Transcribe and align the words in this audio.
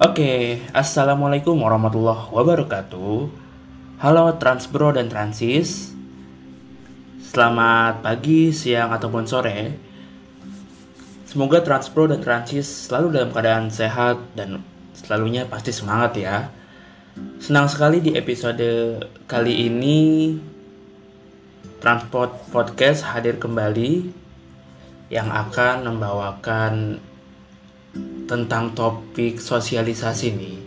Oke, 0.00 0.64
Assalamualaikum 0.72 1.60
warahmatullahi 1.60 2.32
wabarakatuh. 2.32 3.28
Halo 4.00 4.32
Transbro 4.40 4.96
dan 4.96 5.12
Transis. 5.12 5.92
Selamat 7.20 8.00
pagi, 8.00 8.48
siang, 8.48 8.96
ataupun 8.96 9.28
sore. 9.28 9.76
Semoga 11.28 11.60
Transpro 11.60 12.08
dan 12.08 12.24
Transis 12.24 12.88
selalu 12.88 13.12
dalam 13.12 13.28
keadaan 13.28 13.68
sehat 13.68 14.16
dan 14.32 14.64
selalunya 14.96 15.44
pasti 15.44 15.68
semangat 15.68 16.16
ya. 16.16 16.48
Senang 17.36 17.68
sekali 17.68 18.00
di 18.00 18.16
episode 18.16 19.04
kali 19.28 19.68
ini 19.68 20.32
Transport 21.84 22.48
Podcast 22.48 23.04
hadir 23.04 23.36
kembali 23.36 24.08
yang 25.12 25.28
akan 25.28 25.84
membawakan 25.84 27.04
tentang 28.30 28.74
topik 28.78 29.42
sosialisasi 29.42 30.26
nih. 30.34 30.58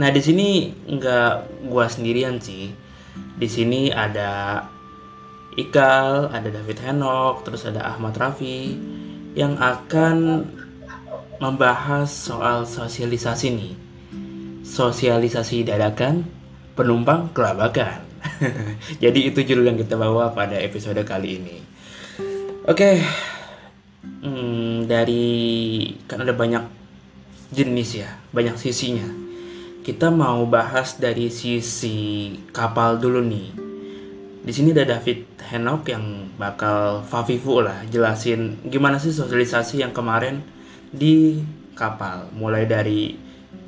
Nah 0.00 0.08
di 0.08 0.20
sini 0.24 0.72
nggak 0.88 1.68
gua 1.68 1.88
sendirian 1.88 2.40
sih. 2.40 2.72
Di 3.36 3.48
sini 3.48 3.92
ada 3.92 4.64
Ikal, 5.52 6.32
ada 6.32 6.48
David 6.48 6.80
Henok, 6.80 7.44
terus 7.44 7.68
ada 7.68 7.84
Ahmad 7.84 8.16
Rafi 8.16 8.72
yang 9.36 9.60
akan 9.60 10.48
membahas 11.36 12.08
soal 12.08 12.64
sosialisasi 12.64 13.46
nih. 13.52 13.74
Sosialisasi 14.64 15.68
dadakan, 15.68 16.24
penumpang 16.72 17.28
kelabakan. 17.36 18.00
Jadi 19.02 19.28
itu 19.28 19.44
judul 19.44 19.68
yang 19.68 19.76
kita 19.76 20.00
bawa 20.00 20.32
pada 20.32 20.56
episode 20.56 21.04
kali 21.04 21.36
ini. 21.36 21.56
Oke, 22.64 23.02
hmm, 24.02 24.90
dari 24.90 25.26
kan 26.10 26.22
ada 26.22 26.34
banyak 26.34 26.64
jenis 27.54 28.02
ya, 28.02 28.10
banyak 28.34 28.58
sisinya. 28.58 29.06
Kita 29.82 30.14
mau 30.14 30.46
bahas 30.46 30.98
dari 30.98 31.26
sisi 31.30 32.30
kapal 32.54 33.02
dulu 33.02 33.18
nih. 33.22 33.48
Di 34.42 34.50
sini 34.50 34.74
ada 34.74 34.98
David 34.98 35.38
Henok 35.38 35.82
yang 35.90 36.34
bakal 36.34 37.06
Favivu 37.06 37.62
lah 37.62 37.86
jelasin 37.86 38.58
gimana 38.66 38.98
sih 38.98 39.14
sosialisasi 39.14 39.82
yang 39.82 39.94
kemarin 39.94 40.42
di 40.90 41.42
kapal. 41.78 42.30
Mulai 42.34 42.66
dari 42.66 43.14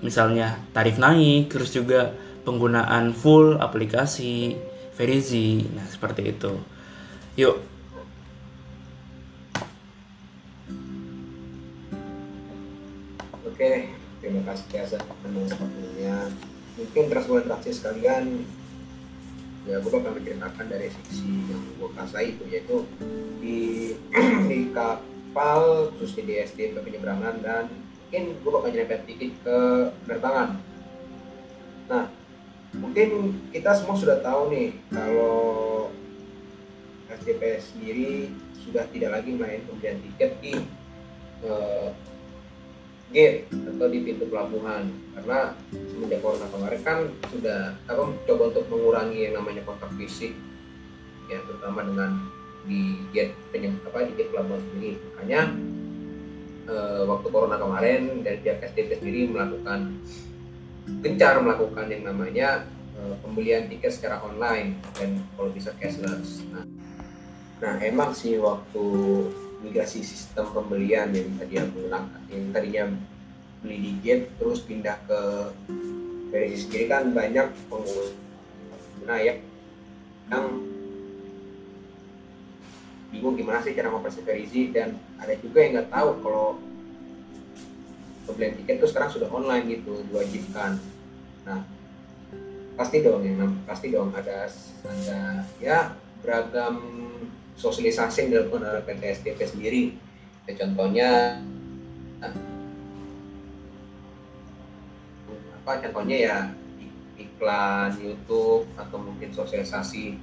misalnya 0.03 0.59
tarif 0.75 0.99
naik, 0.99 1.51
terus 1.51 1.75
juga 1.75 2.15
penggunaan 2.45 3.15
full 3.15 3.59
aplikasi 3.59 4.55
Verizi. 4.95 5.67
Nah, 5.75 5.87
seperti 5.91 6.31
itu. 6.31 6.55
Yuk, 7.35 7.59
kasih 14.45 14.67
Kiasa 14.71 14.97
teman 15.01 15.49
sepertinya. 15.49 16.17
Mungkin 16.75 17.05
transportasi 17.07 17.71
sekalian, 17.71 18.25
ya 19.65 19.81
gue 19.81 19.91
bakal 19.91 20.13
menceritakan 20.13 20.67
dari 20.69 20.89
sisi 20.93 21.49
yang 21.49 21.63
gue 21.81 21.91
kasai 21.97 22.37
itu 22.37 22.45
yaitu 22.53 22.77
di 23.41 23.61
di 24.51 24.59
kapal 24.77 25.93
terus 25.97 26.13
di 26.13 26.23
DSD 26.29 26.77
ke 26.77 26.81
penyeberangan 26.85 27.41
dan 27.41 27.65
mungkin 28.05 28.25
gue 28.39 28.51
bakal 28.53 28.69
nyerempet 28.71 29.01
dikit 29.09 29.33
ke 29.41 29.59
penerbangan. 30.05 30.61
Nah, 31.89 32.05
mungkin 32.77 33.39
kita 33.51 33.73
semua 33.75 33.97
sudah 33.97 34.19
tahu 34.21 34.53
nih 34.53 34.71
kalau 34.93 35.35
SDP 37.11 37.43
sendiri 37.63 38.11
sudah 38.65 38.85
tidak 38.91 39.21
lagi 39.21 39.33
main 39.37 39.63
pembelian 39.69 40.01
tiket 40.03 40.33
di 40.41 40.55
eh, 41.45 41.89
gate 43.15 43.47
atau 43.55 43.87
di 43.87 44.03
pintu 44.03 44.27
pelabuhan. 44.27 44.91
Karena 45.15 45.55
semenjak 45.71 46.21
corona 46.21 46.51
kemarin 46.51 46.81
kan 46.83 46.99
sudah 47.31 47.79
apa 47.87 48.03
coba 48.27 48.43
untuk 48.51 48.67
mengurangi 48.69 49.31
yang 49.31 49.39
namanya 49.39 49.63
kontak 49.63 49.89
fisik 49.95 50.35
ya 51.31 51.41
terutama 51.49 51.87
dengan 51.87 52.11
di 52.67 52.99
gate 53.15 53.33
penyem, 53.55 53.79
apa 53.87 54.05
di 54.05 54.13
gate 54.19 54.31
pelabuhan 54.35 54.63
sendiri. 54.75 54.97
Makanya 55.15 55.41
e, 56.69 56.75
waktu 57.07 57.27
corona 57.31 57.57
kemarin 57.57 58.01
dari 58.27 58.39
pihak 58.43 58.59
SDP 58.75 58.91
sendiri 59.01 59.21
melakukan 59.31 59.81
gencar 61.01 61.41
melakukan 61.41 61.87
yang 61.89 62.03
namanya 62.05 62.49
e, 62.99 63.01
pembelian 63.25 63.71
tiket 63.71 63.93
secara 63.95 64.21
online 64.21 64.77
dan 64.99 65.23
kalau 65.39 65.49
bisa 65.55 65.73
cashless. 65.81 66.45
Nah, 66.53 66.67
nah 67.63 67.75
emang 67.81 68.13
sih 68.13 68.37
waktu 68.37 68.85
migrasi 69.65 70.05
sistem 70.05 70.53
pembelian 70.53 71.09
yang 71.17 71.29
tadi 71.41 71.53
yang 71.57 71.69
menggunakan 71.73 72.21
yang 72.29 72.45
tadinya 72.53 72.85
beli 73.65 73.77
di 73.81 73.93
gate 74.05 74.29
terus 74.37 74.61
pindah 74.61 75.01
ke 75.09 75.21
Verizi 76.29 76.69
sendiri 76.69 76.87
kan 76.91 77.15
banyak 77.17 77.47
pengguna 77.73 79.17
ya. 79.23 79.35
Yang 80.29 80.47
bingung 83.15 83.35
gimana 83.41 83.65
sih 83.65 83.73
cara 83.73 83.89
ngoperasi 83.89 84.21
Verizi 84.21 84.69
dan 84.75 85.01
ada 85.17 85.33
juga 85.41 85.65
yang 85.65 85.81
nggak 85.81 85.91
tahu 85.95 86.09
kalau 86.21 86.47
pembelian 88.29 88.59
tiket 88.61 88.83
itu 88.83 88.87
sekarang 88.93 89.11
sudah 89.15 89.29
online 89.33 89.65
gitu 89.81 90.05
diwajibkan. 90.13 90.77
Nah 91.49 91.65
pasti 92.75 93.07
dong 93.07 93.23
yang 93.23 93.55
pasti 93.65 93.95
dong 93.95 94.11
ada 94.13 94.51
ada 94.83 95.47
ya 95.63 95.95
beragam 96.21 96.83
sosialisasi 97.59 98.27
yang 98.27 98.31
dilakukan 98.35 98.67
oleh 98.67 98.83
PT 98.83 99.03
SDP 99.23 99.39
sendiri. 99.47 99.83
Ya, 100.45 100.53
contohnya 100.61 101.09
apa 105.65 105.81
contohnya 105.81 106.17
ya 106.21 106.39
iklan 107.17 107.97
YouTube 107.97 108.69
atau 108.77 109.01
mungkin 109.01 109.33
sosialisasi 109.33 110.21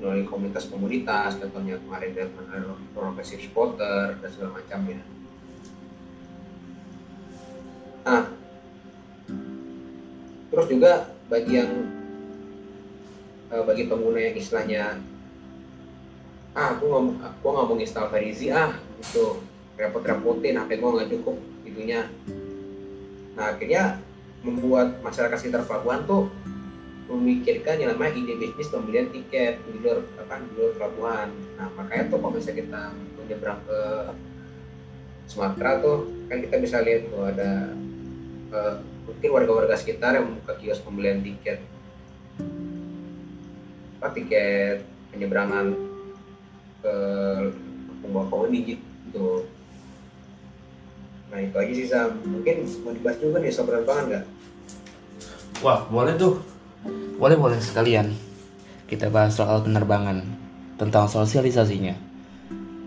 melalui 0.00 0.24
komunitas-komunitas 0.24 1.36
contohnya 1.36 1.76
kemarin 1.76 2.16
dengan 2.16 2.80
profesi 2.96 3.36
supporter 3.44 4.16
dan 4.24 4.28
segala 4.32 4.56
macamnya 4.56 5.04
nah 8.08 8.24
terus 10.48 10.66
juga 10.72 11.12
bagi 11.28 11.60
yang 11.60 11.72
uh, 13.52 13.62
bagi 13.62 13.86
pengguna 13.86 14.18
yang 14.30 14.36
istilahnya 14.36 15.00
ah 16.56 16.72
aku 16.72 16.88
nggak 16.88 17.02
aku 17.20 17.44
nggak 17.52 17.66
mau 17.68 17.76
install 17.76 18.08
Verizi 18.08 18.48
ah 18.48 18.72
itu 18.96 19.44
repot-repotin 19.76 20.56
HP 20.56 20.80
gue 20.80 20.94
nggak 20.96 21.10
cukup 21.12 21.36
itunya 21.68 22.08
nah 23.36 23.52
akhirnya 23.52 24.00
membuat 24.40 24.96
masyarakat 25.04 25.36
sekitar 25.36 25.68
pelabuhan 25.68 26.06
tuh 26.08 26.32
memikirkan 27.06 27.78
yang 27.78 27.94
namanya 27.94 28.18
ide 28.18 28.34
bisnis 28.34 28.70
pembelian 28.70 29.06
tiket 29.14 29.62
di 29.62 29.78
luar 29.78 30.02
apa 30.18 30.42
di 30.42 30.74
pelabuhan. 30.74 31.28
Nah 31.54 31.70
makanya 31.78 32.10
tuh 32.10 32.18
kalau 32.18 32.34
misalnya 32.34 32.58
kita 32.66 32.82
menyeberang 33.14 33.60
ke 33.62 33.80
Sumatera 35.30 35.78
tuh 35.78 36.10
kan 36.26 36.38
kita 36.42 36.56
bisa 36.58 36.82
lihat 36.82 37.06
tuh 37.10 37.22
ada 37.30 37.70
uh, 38.50 38.74
mungkin 39.06 39.30
warga-warga 39.30 39.78
sekitar 39.78 40.18
yang 40.18 40.26
membuka 40.34 40.58
kios 40.58 40.82
pembelian 40.82 41.22
tiket 41.22 41.62
apa 43.96 44.12
tiket 44.12 44.84
penyeberangan 45.12 45.72
ke 46.84 46.94
Kampung 48.06 48.48
ini 48.48 48.76
gitu. 48.76 49.44
Nah 51.28 51.38
itu 51.42 51.56
aja 51.58 51.72
sih 51.74 51.86
Sam. 51.90 52.22
Mungkin 52.22 52.64
mau 52.86 52.94
dibahas 52.94 53.18
juga 53.18 53.42
nih 53.42 53.50
soal 53.50 53.66
penerbangan 53.68 54.04
nggak? 54.08 54.24
Wah 55.60 55.80
boleh 55.90 56.14
tuh. 56.14 56.38
Boleh 57.18 57.36
boleh 57.36 57.58
sekalian. 57.58 58.14
Kita 58.86 59.10
bahas 59.10 59.34
soal 59.34 59.60
penerbangan 59.66 60.22
tentang 60.78 61.10
sosialisasinya. 61.10 61.98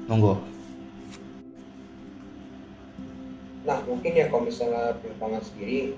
Monggo. 0.07 0.39
Nah 3.67 3.77
mungkin 3.85 4.12
ya 4.15 4.31
kalau 4.31 4.47
misalnya 4.47 4.95
penerbangan 5.03 5.44
sendiri 5.45 5.94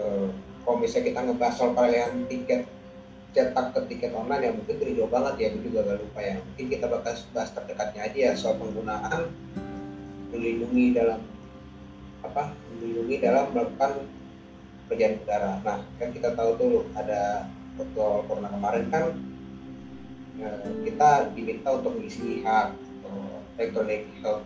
eh, 0.00 0.26
kalau 0.64 0.76
misalnya 0.80 1.06
kita 1.12 1.20
ngebahas 1.28 1.54
soal 1.54 1.70
peralihan 1.76 2.12
tiket 2.26 2.64
cetak 3.32 3.72
ke 3.72 3.80
tiket 3.88 4.12
online 4.12 4.52
yang 4.52 4.54
mungkin 4.60 4.76
itu 4.76 5.00
jauh 5.00 5.08
banget 5.08 5.34
ya, 5.40 5.48
gue 5.56 5.62
juga 5.64 5.80
gak 5.88 5.98
lupa 6.04 6.20
ya. 6.20 6.36
Mungkin 6.40 6.66
kita 6.68 6.86
bakal 6.88 7.12
bahas 7.32 7.50
terdekatnya 7.56 8.00
aja 8.04 8.18
ya 8.18 8.32
soal 8.36 8.60
penggunaan 8.60 9.32
melindungi 10.32 10.96
dalam 10.96 11.20
apa 12.24 12.54
melindungi 12.76 13.16
dalam 13.20 13.44
melakukan 13.52 13.92
perjalanan 14.88 15.20
udara. 15.24 15.52
Nah 15.64 15.78
kan 15.96 16.08
kita 16.12 16.28
tahu 16.36 16.50
tuh 16.60 16.74
ada 16.96 17.48
waktu 17.80 18.00
corona 18.28 18.48
kemarin 18.52 18.84
kan 18.92 19.04
eh, 20.40 20.72
kita 20.88 21.32
diminta 21.32 21.68
untuk 21.72 21.96
mengisi 21.96 22.44
hak 22.44 22.76
elektronik 23.60 24.08
health 24.24 24.44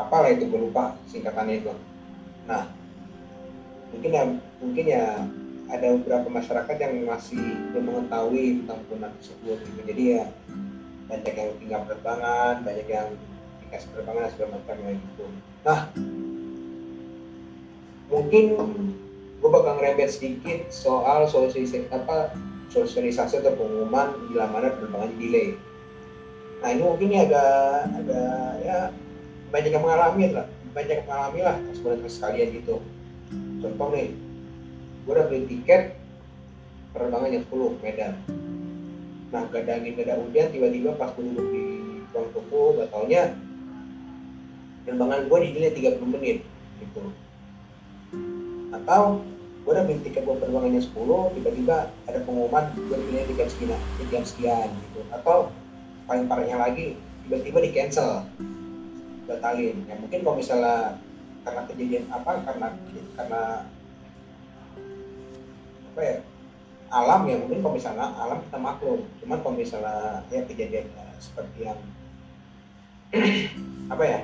apalah 0.00 0.32
itu 0.32 0.48
gue 0.48 0.60
lupa 0.68 0.96
singkatannya 1.08 1.64
itu. 1.64 1.72
Nah 2.48 2.68
mungkin 3.92 4.10
ya 4.10 4.24
mungkin 4.60 4.84
ya 4.88 5.04
ada 5.72 5.96
beberapa 5.96 6.28
masyarakat 6.28 6.76
yang 6.76 7.08
masih 7.08 7.40
belum 7.72 7.84
mengetahui 7.88 8.60
tentang 8.62 8.78
penggunaan 8.84 9.14
tersebut 9.16 9.56
gitu. 9.64 9.80
Jadi 9.88 10.02
ya 10.20 10.24
banyak 11.08 11.34
yang 11.34 11.50
tinggal 11.56 11.80
penerbangan, 11.88 12.54
banyak 12.60 12.86
yang 12.92 13.08
dikasih 13.64 13.88
penerbangan 13.96 14.28
segala 14.36 14.50
macam 14.60 14.76
gitu. 14.84 15.24
Nah 15.64 15.80
mungkin 18.12 18.44
gue 19.40 19.50
bakal 19.50 19.80
ngerembet 19.80 20.12
sedikit 20.12 20.68
soal 20.68 21.24
sosialisasi 21.24 21.88
apa 21.88 22.36
sosialisasi 22.68 23.40
atau 23.40 23.56
pengumuman 23.56 24.12
bila 24.28 24.44
mana 24.52 24.76
penerbangan 24.76 25.12
delay. 25.16 25.56
Nah 26.60 26.68
ini 26.68 26.82
mungkin 26.84 27.06
ini 27.08 27.16
agak 27.24 27.88
agak 27.96 28.52
ya 28.62 28.78
banyak 29.48 29.72
yang 29.72 29.84
mengalami 29.84 30.24
lah, 30.36 30.46
banyak 30.76 31.00
yang 31.00 31.08
mengalami 31.08 31.40
lah 31.44 31.56
sebenarnya 31.72 32.08
sekalian 32.12 32.48
gitu. 32.60 32.76
Contoh 33.60 33.88
nih, 33.92 34.12
gue 35.02 35.12
udah 35.12 35.26
beli 35.26 35.44
tiket 35.50 35.98
penerbangan 36.92 37.34
jam 37.34 37.42
10 37.48 37.82
Medan. 37.82 38.12
Nah 39.32 39.42
gak 39.48 39.64
ada 39.64 39.72
angin, 39.80 39.96
gak 39.96 40.06
ada 40.06 40.16
hujan, 40.20 40.46
tiba-tiba 40.52 40.90
pas 40.94 41.10
gue 41.16 41.24
duduk 41.24 41.46
di 41.50 41.64
ruang 42.12 42.28
tunggu, 42.36 42.62
gak 42.78 42.88
taunya 42.92 43.22
penerbangan 44.84 45.20
gue 45.26 45.38
di 45.42 45.48
delay 45.56 45.72
30 45.72 46.14
menit 46.14 46.38
gitu. 46.78 47.02
Atau 48.70 49.24
gue 49.62 49.72
udah 49.72 49.84
beli 49.86 50.02
tiket 50.02 50.22
buat 50.26 50.42
penerbangannya 50.42 50.82
10 50.82 51.36
tiba-tiba 51.38 51.76
ada 52.10 52.18
pengumuman 52.26 52.64
gue 52.74 52.98
tiket 53.30 53.48
sekian 53.54 53.78
di 53.78 54.04
jam 54.10 54.22
sekian 54.26 54.68
gitu 54.74 55.06
atau 55.14 55.54
paling 56.10 56.26
parahnya 56.26 56.58
lagi 56.58 56.98
tiba-tiba 57.26 57.58
di 57.62 57.70
cancel 57.70 58.26
batalin 59.30 59.86
ya 59.86 59.94
mungkin 60.02 60.26
kalau 60.26 60.34
misalnya 60.34 60.98
karena 61.46 61.62
kejadian 61.70 62.04
apa 62.10 62.42
karena 62.42 62.66
karena 63.14 63.42
apa 65.92 66.00
ya? 66.00 66.16
Alam 66.92 67.20
ya 67.28 67.36
mungkin 67.36 67.60
kalau 67.60 67.76
misalnya 67.76 68.08
alam 68.16 68.40
kita 68.40 68.56
maklum. 68.56 69.00
Cuman 69.20 69.38
kalau 69.44 69.54
misalnya 69.56 70.24
ya 70.32 70.40
kejadian 70.48 70.88
ya, 70.88 71.04
seperti 71.20 71.58
yang 71.68 71.80
apa 73.92 74.04
ya? 74.08 74.20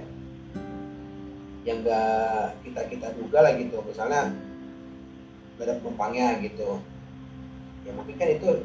Yang 1.68 1.78
enggak 1.84 2.44
kita 2.64 2.80
kita 2.88 3.08
duga 3.20 3.38
lah 3.44 3.52
gitu. 3.60 3.84
Misalnya 3.84 4.32
gak 5.60 5.64
ada 5.68 5.74
penumpangnya 5.84 6.40
gitu. 6.40 6.80
Ya 7.84 7.92
mungkin 7.92 8.16
kan 8.16 8.28
itu 8.32 8.64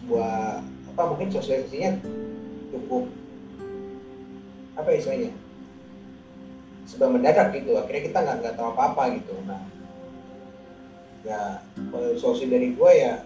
sebuah 0.00 0.64
apa 0.64 1.02
mungkin 1.12 1.28
sosialisasinya 1.28 2.00
cukup 2.72 3.04
apa 4.80 4.88
istilahnya? 4.96 5.32
Sebab 6.88 7.08
mendadak 7.12 7.52
gitu. 7.52 7.76
Akhirnya 7.76 8.02
kita 8.08 8.18
nggak 8.24 8.36
nggak 8.40 8.54
tahu 8.56 8.68
apa 8.72 8.82
apa 8.96 9.02
gitu. 9.16 9.36
Nah 9.44 9.77
ya 11.26 11.62
kalau 11.90 12.14
solusi 12.14 12.46
dari 12.46 12.74
gue 12.74 12.90
ya 12.94 13.22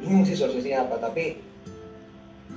bingung 0.00 0.24
sih 0.24 0.36
solusinya 0.36 0.88
apa 0.88 1.00
tapi 1.00 1.40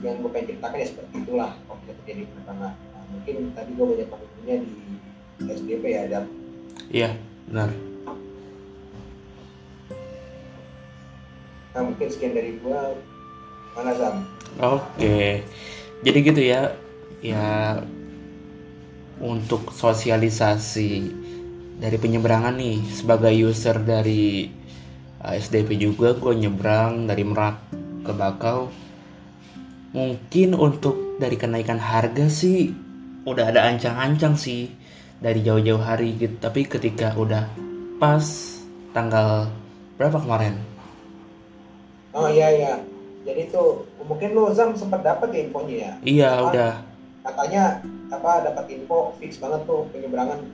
yang 0.04 0.20
gue 0.20 0.32
pengen 0.32 0.56
ceritakan 0.56 0.80
ya 0.80 0.88
seperti 0.90 1.14
itulah 1.24 1.52
kita 1.84 1.94
terjadi 2.04 2.22
penerbangan 2.28 2.74
nah, 2.76 3.04
mungkin 3.12 3.36
tadi 3.56 3.72
gue 3.72 3.86
banyak 3.86 4.10
punya 4.12 4.56
di 4.60 4.76
SDP 5.44 5.84
ya 5.88 6.02
ada 6.08 6.20
iya 6.92 7.10
benar. 7.48 7.70
Nah 11.74 11.82
mungkin 11.82 12.08
sekian 12.10 12.38
dari 12.38 12.58
gua. 12.62 12.94
Mana 13.74 13.92
Sam? 13.98 14.16
Oke. 14.62 15.42
Jadi 16.06 16.18
gitu 16.22 16.42
ya 16.46 16.78
ya 17.24 17.82
untuk 19.18 19.74
sosialisasi 19.74 21.10
dari 21.84 22.00
penyeberangan 22.00 22.56
nih 22.56 22.80
sebagai 22.88 23.36
user 23.36 23.76
dari 23.84 24.48
uh, 25.20 25.36
SDP 25.36 25.76
juga 25.76 26.16
gue 26.16 26.32
nyebrang 26.32 27.12
dari 27.12 27.28
Merak 27.28 27.60
ke 28.08 28.12
Bakau 28.16 28.72
mungkin 29.92 30.56
untuk 30.56 31.20
dari 31.20 31.36
kenaikan 31.36 31.84
harga 31.84 32.32
sih 32.32 32.72
udah 33.28 33.52
ada 33.52 33.68
ancang-ancang 33.68 34.40
sih 34.40 34.72
dari 35.20 35.44
jauh-jauh 35.44 35.84
hari 35.84 36.16
gitu 36.16 36.40
tapi 36.40 36.64
ketika 36.64 37.20
udah 37.20 37.52
pas 38.00 38.24
tanggal 38.96 39.52
berapa 40.00 40.24
kemarin 40.24 40.56
Oh 42.14 42.30
iya 42.30 42.46
iya. 42.54 42.74
Jadi 43.26 43.50
tuh 43.50 43.90
mungkin 44.06 44.38
lo 44.38 44.54
Zam 44.54 44.78
sempat 44.78 45.02
dapat 45.02 45.34
ya 45.34 45.50
infonya 45.50 45.74
ya. 45.74 45.92
Iya 46.06 46.30
apa, 46.30 46.46
udah. 46.46 46.74
Katanya 47.26 47.64
apa 48.14 48.32
dapat 48.46 48.66
info 48.70 49.18
fix 49.18 49.42
banget 49.42 49.66
tuh 49.66 49.90
penyeberangan 49.90 50.46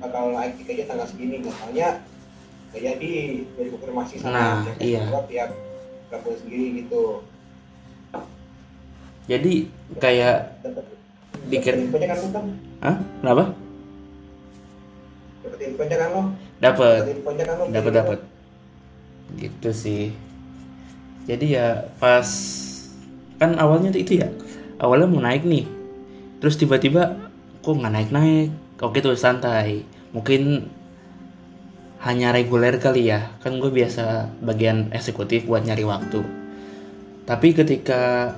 bakal 0.00 0.34
naik 0.34 0.56
tiketnya 0.58 0.88
tanggal 0.88 1.06
segini. 1.06 1.44
Misalnya 1.44 2.02
gak 2.72 2.82
jadi 2.82 3.12
dari 3.54 3.68
konfirmasi 3.70 4.14
sama 4.22 4.32
nah, 4.32 4.56
iya. 4.80 5.04
pihak 5.28 5.50
gabung 6.10 6.36
sendiri 6.40 6.82
gitu. 6.82 7.22
Jadi 9.30 9.52
kayak 10.02 10.58
dikit 11.46 11.74
infonya 11.78 12.06
kan 12.10 12.18
lo 12.18 12.28
kan? 12.34 12.44
Hah? 12.82 12.96
Kenapa? 13.22 13.44
Dapat 15.44 15.58
infonya 15.62 15.96
kan 16.00 16.08
lo? 16.10 16.22
Dapat. 16.58 17.00
Dapat? 17.06 17.66
Dapat 17.70 17.92
dapat. 17.92 18.18
Gitu 19.38 19.70
sih 19.70 20.10
jadi 21.30 21.46
ya 21.46 21.66
pas 22.02 22.26
kan 23.38 23.54
awalnya 23.54 23.94
itu 23.94 24.18
ya 24.18 24.28
awalnya 24.82 25.06
mau 25.06 25.22
naik 25.22 25.46
nih 25.46 25.62
terus 26.42 26.58
tiba-tiba 26.58 27.30
kok 27.62 27.76
nggak 27.76 27.92
naik-naik 27.94 28.50
oke 28.80 28.98
tuh 28.98 29.14
santai. 29.14 29.84
Mungkin 30.10 30.66
hanya 32.00 32.32
reguler 32.32 32.80
kali 32.80 33.12
ya. 33.12 33.30
Kan 33.44 33.60
gue 33.60 33.68
biasa 33.68 34.32
bagian 34.40 34.88
eksekutif 34.90 35.44
buat 35.44 35.62
nyari 35.62 35.84
waktu. 35.84 36.20
Tapi 37.28 37.48
ketika 37.54 38.34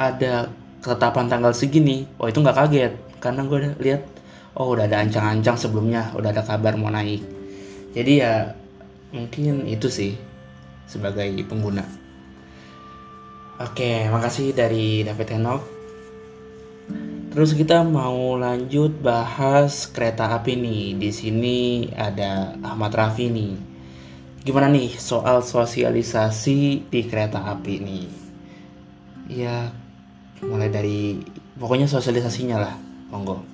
ada 0.00 0.48
ketetapan 0.80 1.28
tanggal 1.28 1.52
segini 1.52 2.08
oh 2.16 2.26
itu 2.26 2.40
nggak 2.40 2.56
kaget. 2.56 2.92
Karena 3.20 3.44
gue 3.44 3.58
lihat 3.78 4.02
oh 4.56 4.72
udah 4.72 4.88
ada 4.88 5.04
ancang-ancang 5.04 5.60
sebelumnya 5.60 6.10
udah 6.16 6.32
ada 6.32 6.42
kabar 6.42 6.74
mau 6.74 6.90
naik. 6.90 7.20
Jadi 7.92 8.12
ya 8.24 8.56
mungkin 9.12 9.68
itu 9.68 9.86
sih 9.92 10.16
sebagai 10.88 11.30
pengguna. 11.46 11.84
Oke, 13.60 14.08
makasih 14.08 14.56
dari 14.56 15.04
David 15.04 15.36
Henok. 15.36 15.79
Terus 17.30 17.54
kita 17.54 17.86
mau 17.86 18.34
lanjut 18.34 18.90
bahas 19.06 19.86
kereta 19.86 20.34
api 20.34 20.58
nih. 20.58 20.98
Di 20.98 21.14
sini 21.14 21.86
ada 21.94 22.58
Ahmad 22.58 22.90
Rafi 22.90 23.30
nih. 23.30 23.54
Gimana 24.42 24.66
nih 24.66 24.98
soal 24.98 25.38
sosialisasi 25.38 26.90
di 26.90 27.00
kereta 27.06 27.38
api 27.54 27.74
nih? 27.86 28.06
Ya, 29.30 29.70
mulai 30.42 30.74
dari 30.74 31.22
pokoknya 31.54 31.86
sosialisasinya 31.86 32.58
lah, 32.58 32.74
monggo. 33.14 33.46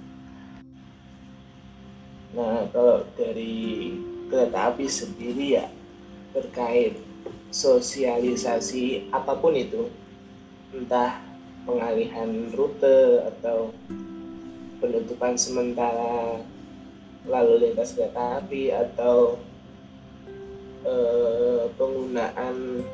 Nah, 2.33 2.65
kalau 2.73 3.05
dari 3.13 3.93
kereta 4.33 4.73
api 4.73 4.89
sendiri 4.89 5.61
ya 5.61 5.69
terkait 6.33 6.97
sosialisasi 7.53 9.13
apa 9.13 9.37
pun 9.37 9.53
itu 9.53 9.93
entah 10.73 11.26
pengalihan 11.67 12.31
rute 12.55 13.27
atau 13.27 13.75
penutupan 14.79 15.35
sementara 15.35 16.39
lalu 17.27 17.67
lintas 17.67 17.99
kereta 17.99 18.39
api 18.39 18.71
atau 18.71 19.35
eh, 20.87 21.67
penggunaan 21.75 22.87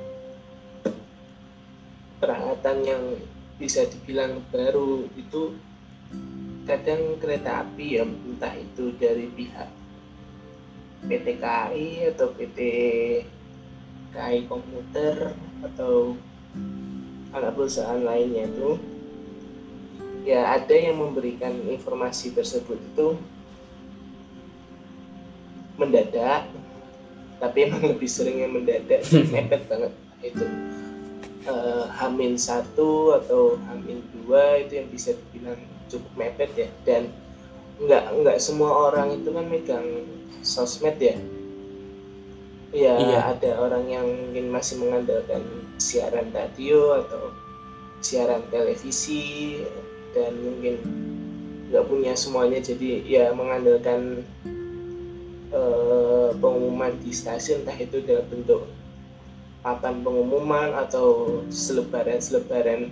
peralatan 2.17 2.79
yang 2.81 3.05
bisa 3.61 3.85
dibilang 3.85 4.41
baru 4.49 5.05
itu 5.21 5.53
kadang 6.65 7.19
kereta 7.21 7.67
api 7.67 8.01
ya 8.01 8.07
entah 8.09 8.55
itu 8.57 8.95
dari 8.97 9.27
pihak 9.29 9.71
PT 11.03 11.27
KAI 11.43 12.15
atau 12.15 12.31
PT 12.31 12.59
KAI 14.15 14.47
komputer 14.47 15.35
atau 15.67 16.15
perusahaan 17.51 17.99
lainnya 17.99 18.47
itu 18.47 18.79
ya 20.23 20.55
ada 20.55 20.71
yang 20.71 21.03
memberikan 21.03 21.51
informasi 21.67 22.31
tersebut 22.31 22.79
itu 22.79 23.19
mendadak 25.75 26.47
tapi 27.43 27.67
emang 27.67 27.83
lebih 27.83 28.07
sering 28.07 28.39
yang 28.39 28.55
mendadak 28.55 29.03
mepet 29.35 29.67
banget 29.67 29.93
itu. 30.23 30.47
Uh, 31.43 31.91
Hamin 31.99 32.39
satu 32.39 33.19
atau 33.19 33.59
Hamin 33.67 33.99
dua 34.15 34.63
itu 34.63 34.79
yang 34.79 34.87
bisa 34.87 35.11
dibilang 35.11 35.59
cukup 35.91 36.13
mepet 36.15 36.51
ya. 36.55 36.69
Dan 36.87 37.11
nggak 37.83 38.05
nggak 38.23 38.39
semua 38.39 38.95
orang 38.95 39.19
itu 39.19 39.35
kan 39.35 39.47
megang 39.51 40.07
sosmed 40.47 41.03
ya 41.03 41.19
ya 42.73 42.97
iya. 42.97 43.21
ada 43.37 43.61
orang 43.61 43.85
yang 43.85 44.07
mungkin 44.09 44.49
masih 44.49 44.81
mengandalkan 44.81 45.45
siaran 45.77 46.33
radio 46.33 47.05
atau 47.05 47.29
siaran 48.01 48.41
televisi 48.49 49.61
dan 50.17 50.33
mungkin 50.41 50.81
nggak 51.69 51.85
punya 51.89 52.13
semuanya 52.17 52.59
jadi 52.65 53.05
ya 53.05 53.25
mengandalkan 53.37 54.25
uh, 55.53 56.33
pengumuman 56.37 56.97
di 57.01 57.13
stasiun 57.13 57.65
entah 57.65 57.77
itu 57.77 58.01
dalam 58.05 58.25
bentuk 58.29 58.69
papan 59.63 60.03
pengumuman 60.03 60.75
atau 60.75 61.41
selebaran-selebaran 61.53 62.91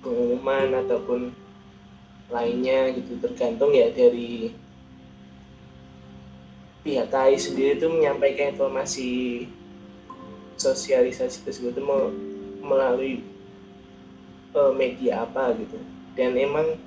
pengumuman 0.00 0.80
ataupun 0.86 1.34
lainnya 2.32 2.94
gitu 2.96 3.20
tergantung 3.20 3.74
ya 3.76 3.92
dari 3.92 4.54
pihak 6.84 7.08
KAI 7.08 7.40
sendiri 7.40 7.80
itu 7.80 7.88
menyampaikan 7.88 8.52
informasi 8.52 9.10
sosialisasi 10.60 11.42
tersebut 11.42 11.74
itu 11.74 11.82
melalui 12.60 13.24
uh, 14.52 14.70
media 14.76 15.24
apa 15.24 15.56
gitu. 15.56 15.80
Dan 16.14 16.36
emang 16.38 16.78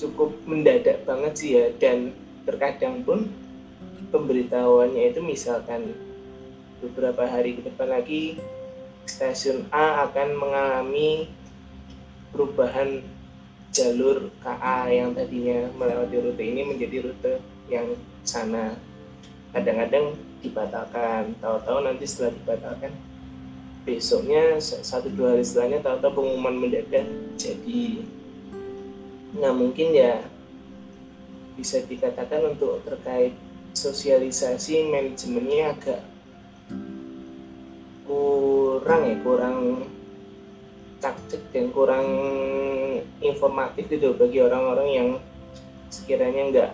cukup 0.00 0.34
mendadak 0.48 1.06
banget 1.06 1.32
sih 1.38 1.50
ya 1.54 1.70
dan 1.78 2.10
terkadang 2.42 3.06
pun 3.06 3.30
pemberitahuannya 4.10 5.14
itu 5.14 5.22
misalkan 5.22 5.94
beberapa 6.82 7.22
hari 7.30 7.60
ke 7.60 7.70
depan 7.70 7.94
lagi 7.94 8.42
stasiun 9.06 9.70
A 9.70 10.02
akan 10.10 10.28
mengalami 10.34 11.30
perubahan 12.34 13.06
jalur 13.70 14.28
KA 14.42 14.90
yang 14.90 15.14
tadinya 15.14 15.70
melewati 15.78 16.16
rute 16.18 16.42
ini 16.42 16.62
menjadi 16.66 16.96
rute 17.06 17.34
yang 17.70 17.94
sana 18.22 18.78
kadang-kadang 19.52 20.16
dibatalkan 20.42 21.34
tahu-tahu 21.38 21.78
nanti 21.86 22.04
setelah 22.08 22.32
dibatalkan 22.34 22.92
besoknya 23.82 24.62
satu 24.62 25.10
dua 25.10 25.34
hari 25.34 25.42
setelahnya 25.42 25.82
tahu-tahu 25.82 26.22
pengumuman 26.22 26.54
mendadak 26.54 27.06
jadi. 27.34 28.06
Nggak 29.34 29.54
mungkin 29.58 29.88
ya 29.90 30.22
bisa 31.58 31.82
dikatakan 31.84 32.54
untuk 32.54 32.80
terkait 32.86 33.34
sosialisasi 33.72 34.88
manajemennya 34.88 35.74
agak 35.76 36.00
kurang 38.06 39.02
ya 39.08 39.16
kurang 39.24 39.56
taktik 41.02 41.42
dan 41.50 41.72
kurang 41.74 42.06
informatif 43.18 43.88
gitu 43.90 44.14
bagi 44.14 44.38
orang-orang 44.44 44.88
yang 44.92 45.08
sekiranya 45.90 46.42
nggak 46.52 46.70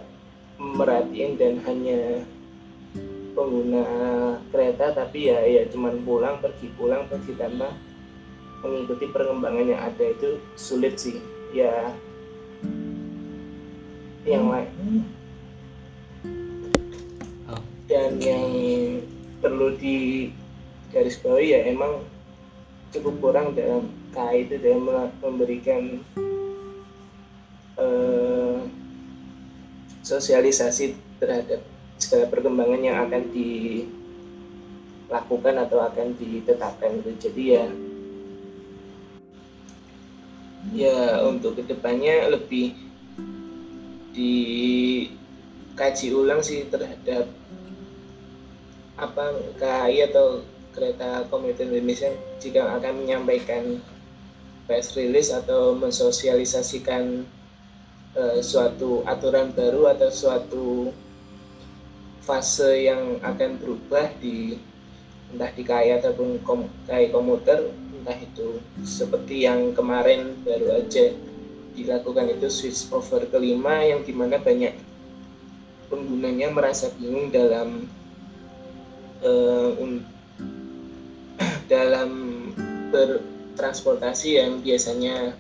merhatiin 0.59 1.39
dan 1.39 1.63
hanya 1.63 2.27
pengguna 3.39 3.87
kereta 4.51 4.91
tapi 4.91 5.31
ya 5.31 5.39
ya 5.47 5.63
cuman 5.71 6.03
pulang 6.03 6.43
pergi 6.43 6.67
pulang 6.75 7.07
pergi 7.07 7.39
tanpa 7.39 7.71
mengikuti 8.67 9.07
perkembangan 9.07 9.71
yang 9.71 9.83
ada 9.87 10.05
itu 10.11 10.43
sulit 10.59 10.99
sih. 10.99 11.23
Ya 11.55 11.95
yang 14.27 14.51
lain. 14.51 14.69
Oh. 17.49 17.63
dan 17.89 18.21
yang 18.21 18.45
perlu 19.41 19.73
di 19.79 20.29
garis 20.93 21.17
bawahi 21.23 21.57
ya 21.57 21.61
emang 21.73 22.05
cukup 22.93 23.15
kurang 23.25 23.57
dalam 23.57 23.89
KAI 24.13 24.45
itu 24.45 24.61
dalam 24.61 25.09
memberikan 25.25 26.05
sosialisasi 30.09 30.97
terhadap 31.21 31.61
segala 32.01 32.33
perkembangan 32.33 32.81
yang 32.81 33.05
akan 33.05 33.29
dilakukan 33.29 33.69
atau 35.69 35.85
akan 35.85 36.17
ditetapkan 36.17 37.05
itu 37.05 37.13
jadi 37.29 37.45
ya 37.45 37.69
ya 40.73 41.21
untuk 41.29 41.61
ke 41.61 41.69
depannya 41.69 42.33
lebih 42.33 42.73
dikaji 44.17 46.07
ulang 46.17 46.41
sih 46.41 46.65
terhadap 46.73 47.29
apa 48.99 49.31
KAI 49.61 50.11
atau 50.11 50.43
kereta 50.75 51.23
komuter 51.31 51.71
Indonesia 51.71 52.11
jika 52.43 52.67
akan 52.81 53.07
menyampaikan 53.07 53.79
press 54.67 54.99
release 54.99 55.31
atau 55.31 55.79
mensosialisasikan 55.79 57.23
uh, 58.17 58.41
suatu 58.41 59.05
aturan 59.05 59.53
baru 59.53 59.93
atau 59.93 60.09
suatu 60.09 60.67
fase 62.25 62.89
yang 62.89 63.21
akan 63.25 63.57
berubah 63.57 64.13
di 64.21 64.61
entah 65.33 65.53
di 65.53 65.63
KAI 65.65 66.01
ataupun 66.01 66.41
kom, 66.45 66.69
KAI 66.89 67.13
komuter 67.13 67.73
entah 67.73 68.17
itu 68.17 68.61
seperti 68.85 69.45
yang 69.45 69.77
kemarin 69.77 70.37
baru 70.45 70.81
aja 70.81 71.13
dilakukan 71.77 72.33
itu 72.33 72.49
switch 72.49 72.89
over 72.93 73.29
kelima 73.29 73.85
yang 73.85 74.01
di 74.03 74.13
mana 74.17 74.41
banyak 74.41 74.73
penggunanya 75.89 76.49
merasa 76.53 76.93
bingung 76.97 77.33
dalam 77.33 77.89
uh, 79.25 79.73
dalam 81.73 82.11
bertransportasi 82.93 84.41
yang 84.41 84.61
biasanya 84.61 85.37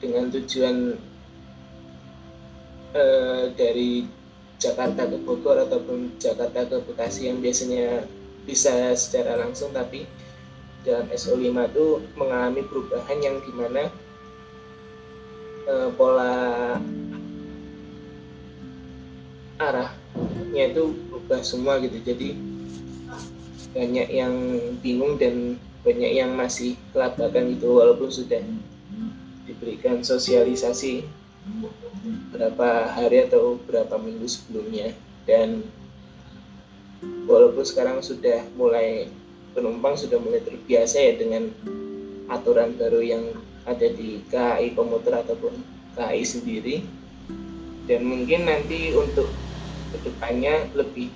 dengan 0.00 0.28
tujuan 0.32 0.96
eh, 2.94 3.50
dari 3.56 4.06
Jakarta 4.56 5.04
ke 5.04 5.16
Bogor 5.20 5.62
ataupun 5.68 6.16
Jakarta 6.16 6.64
ke 6.64 6.76
Bekasi 6.86 7.28
yang 7.28 7.40
biasanya 7.40 8.06
bisa 8.46 8.94
secara 8.94 9.36
langsung 9.42 9.74
tapi 9.74 10.06
dalam 10.86 11.10
SO5 11.10 11.50
itu 11.50 11.86
mengalami 12.14 12.62
perubahan 12.62 13.18
yang 13.18 13.36
di 13.42 13.52
mana 13.52 13.90
eh, 15.66 15.88
pola 15.98 16.34
arahnya 19.56 20.64
itu 20.72 20.84
berubah 21.10 21.40
semua 21.42 21.80
gitu. 21.80 21.98
Jadi 22.04 22.36
banyak 23.76 24.08
yang 24.08 24.34
bingung 24.80 25.20
dan 25.20 25.60
banyak 25.84 26.12
yang 26.16 26.32
masih 26.32 26.74
kelabakan 26.90 27.52
itu 27.52 27.68
walaupun 27.68 28.08
sudah 28.08 28.40
diberikan 29.46 30.02
sosialisasi 30.02 31.06
berapa 32.32 32.90
hari 32.92 33.26
atau 33.26 33.58
berapa 33.66 33.96
minggu 33.98 34.26
sebelumnya. 34.26 34.94
Dan 35.26 35.66
walaupun 37.26 37.64
sekarang 37.66 38.02
sudah 38.02 38.46
mulai 38.54 39.10
penumpang 39.56 39.96
sudah 39.96 40.20
mulai 40.20 40.44
terbiasa 40.44 41.00
ya 41.00 41.12
dengan 41.16 41.48
aturan 42.28 42.76
baru 42.76 43.00
yang 43.00 43.24
ada 43.66 43.88
di 43.90 44.22
KAI 44.30 44.76
komuter 44.76 45.16
ataupun 45.22 45.56
KAI 45.98 46.22
sendiri. 46.22 46.86
Dan 47.86 48.02
mungkin 48.06 48.50
nanti 48.50 48.94
untuk 48.94 49.30
ke 49.94 49.98
depannya 50.02 50.66
lebih 50.74 51.10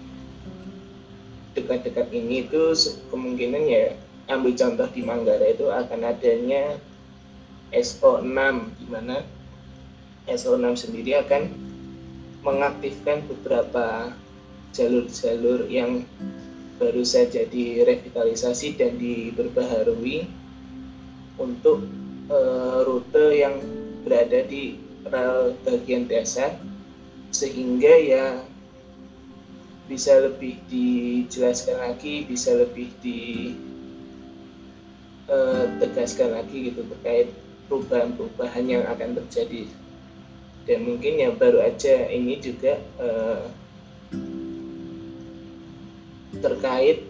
dekat-dekat 1.55 2.15
ini 2.15 2.47
itu 2.47 2.71
kemungkinan 3.11 3.67
ya 3.67 3.99
ambil 4.31 4.55
contoh 4.55 4.87
di 4.95 5.03
Manggarai 5.03 5.59
itu 5.59 5.67
akan 5.67 6.01
adanya 6.07 6.79
SO6 7.75 8.39
di 8.79 8.87
mana 8.87 9.27
SO6 10.29 10.89
sendiri 10.89 11.17
akan 11.21 11.49
mengaktifkan 12.45 13.25
beberapa 13.29 14.13
jalur-jalur 14.73 15.69
yang 15.69 16.05
baru 16.81 17.05
saja 17.05 17.45
direvitalisasi 17.45 18.81
dan 18.81 18.97
diperbaharui 18.97 20.25
untuk 21.37 21.85
e, 22.33 22.39
rute 22.89 23.27
yang 23.37 23.61
berada 24.05 24.41
di 24.49 24.81
rel 25.05 25.53
bagian 25.65 26.09
dasar 26.09 26.57
sehingga 27.31 27.93
ya 28.01 28.41
bisa 29.91 30.15
lebih 30.23 30.55
dijelaskan 30.71 31.83
lagi, 31.83 32.23
bisa 32.23 32.55
lebih 32.55 32.95
ditegaskan 35.27 36.31
eh, 36.31 36.35
lagi 36.39 36.71
gitu 36.71 36.87
terkait 36.87 37.35
perubahan-perubahan 37.67 38.71
yang 38.71 38.87
akan 38.87 39.19
terjadi. 39.19 39.67
Dan 40.69 40.87
mungkin 40.87 41.17
yang 41.17 41.35
baru 41.41 41.65
aja 41.65 42.09
ini 42.13 42.37
juga 42.41 42.77
uh, 43.01 43.49
terkait 46.41 47.05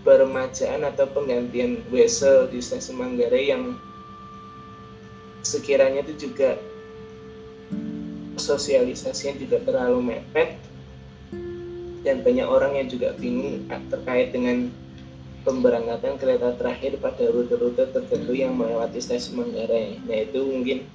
peremajaan 0.00 0.82
atau 0.88 1.06
penggantian 1.12 1.84
wesel 1.92 2.48
di 2.48 2.58
stasiun 2.58 2.96
Manggarai 2.96 3.52
yang 3.52 3.76
sekiranya 5.44 6.04
itu 6.04 6.28
juga 6.28 6.56
sosialisasinya 8.40 9.36
juga 9.36 9.60
terlalu 9.60 10.16
mepet 10.16 10.56
dan 12.00 12.24
banyak 12.24 12.48
orang 12.48 12.80
yang 12.80 12.88
juga 12.88 13.12
bingung 13.20 13.68
terkait 13.92 14.32
dengan 14.32 14.72
pemberangkatan 15.44 16.16
kereta 16.16 16.56
terakhir 16.56 16.96
pada 17.00 17.28
rute-rute 17.28 17.84
tertentu 17.92 18.32
yang 18.32 18.56
melewati 18.56 19.00
stasiun 19.00 19.44
Manggarai. 19.44 20.00
Nah 20.08 20.18
itu 20.24 20.40
mungkin 20.40 20.88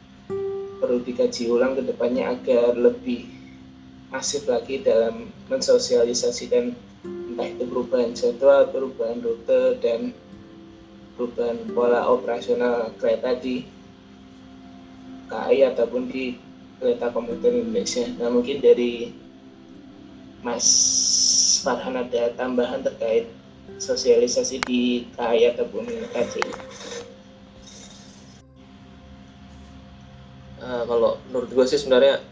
perlu 0.86 1.02
dikaji 1.02 1.50
ulang 1.50 1.74
ke 1.74 1.82
depannya 1.82 2.30
agar 2.30 2.78
lebih 2.78 3.26
masif 4.14 4.46
lagi 4.46 4.86
dalam 4.86 5.34
mensosialisasikan 5.50 6.78
entah 7.04 7.48
itu 7.50 7.66
perubahan 7.66 8.14
jadwal, 8.14 8.70
perubahan 8.70 9.18
rute, 9.20 9.82
dan 9.82 10.14
perubahan 11.18 11.58
pola 11.74 12.06
operasional 12.06 12.94
kereta 13.02 13.34
di 13.42 13.66
KAI 15.26 15.74
ataupun 15.74 16.06
di 16.06 16.38
kereta 16.78 17.10
komuter 17.10 17.50
Indonesia. 17.50 18.06
Nah 18.22 18.30
mungkin 18.30 18.62
dari 18.62 19.10
Mas 20.46 20.70
Farhan 21.66 21.98
ada 21.98 22.30
tambahan 22.38 22.86
terkait 22.86 23.26
sosialisasi 23.82 24.62
di 24.70 25.10
KAI 25.18 25.58
ataupun 25.58 25.90
KCI? 26.14 26.75
Uh, 30.56 30.84
kalau 30.88 31.20
menurut 31.30 31.50
gue 31.52 31.66
sih 31.68 31.80
sebenarnya 31.80 32.24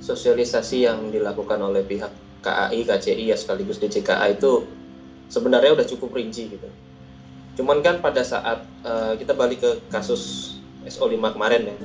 sosialisasi 0.00 0.84
yang 0.84 1.08
dilakukan 1.08 1.56
oleh 1.58 1.82
pihak 1.82 2.12
KAI, 2.44 2.84
KCI 2.84 3.32
ya 3.32 3.36
sekaligus 3.36 3.80
DCKA 3.82 4.36
itu 4.36 4.68
sebenarnya 5.26 5.74
udah 5.74 5.86
cukup 5.88 6.14
rinci 6.14 6.52
gitu. 6.52 6.68
Cuman 7.56 7.80
kan 7.80 8.04
pada 8.04 8.20
saat 8.20 8.62
uh, 8.84 9.16
kita 9.16 9.32
balik 9.32 9.64
ke 9.64 9.70
kasus 9.88 10.54
SO5 10.84 11.16
kemarin 11.34 11.72
ya, 11.72 11.76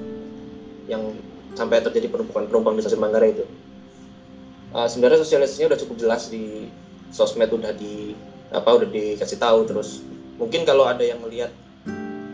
yang 0.97 1.15
sampai 1.55 1.81
terjadi 1.81 2.11
penumpukan 2.11 2.45
penumpang 2.51 2.75
di 2.77 2.83
stasiun 2.83 3.01
Manggarai 3.01 3.31
itu. 3.33 3.45
Uh, 4.75 4.87
sebenarnya 4.87 5.23
sosialisasinya 5.23 5.73
udah 5.73 5.79
cukup 5.79 5.95
jelas 5.99 6.27
di 6.27 6.67
sosmed 7.11 7.51
udah 7.51 7.75
di 7.75 8.15
apa 8.51 8.67
udah 8.71 8.87
dikasih 8.87 9.39
tahu 9.39 9.67
terus 9.67 10.03
mungkin 10.39 10.63
kalau 10.63 10.87
ada 10.87 11.03
yang 11.03 11.19
melihat 11.23 11.51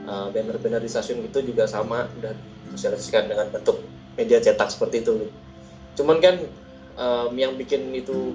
uh, 0.07 0.27
banner-banner 0.31 0.81
di 0.81 0.89
stasiun 0.89 1.21
itu 1.27 1.43
juga 1.43 1.67
sama 1.67 2.07
udah 2.17 2.33
sosialisasikan 2.73 3.27
dengan 3.29 3.51
bentuk 3.51 3.83
media 4.15 4.39
cetak 4.41 4.71
seperti 4.71 5.03
itu. 5.03 5.29
Cuman 5.99 6.17
kan 6.23 6.41
um, 6.97 7.31
yang 7.35 7.53
bikin 7.59 7.91
itu 7.93 8.33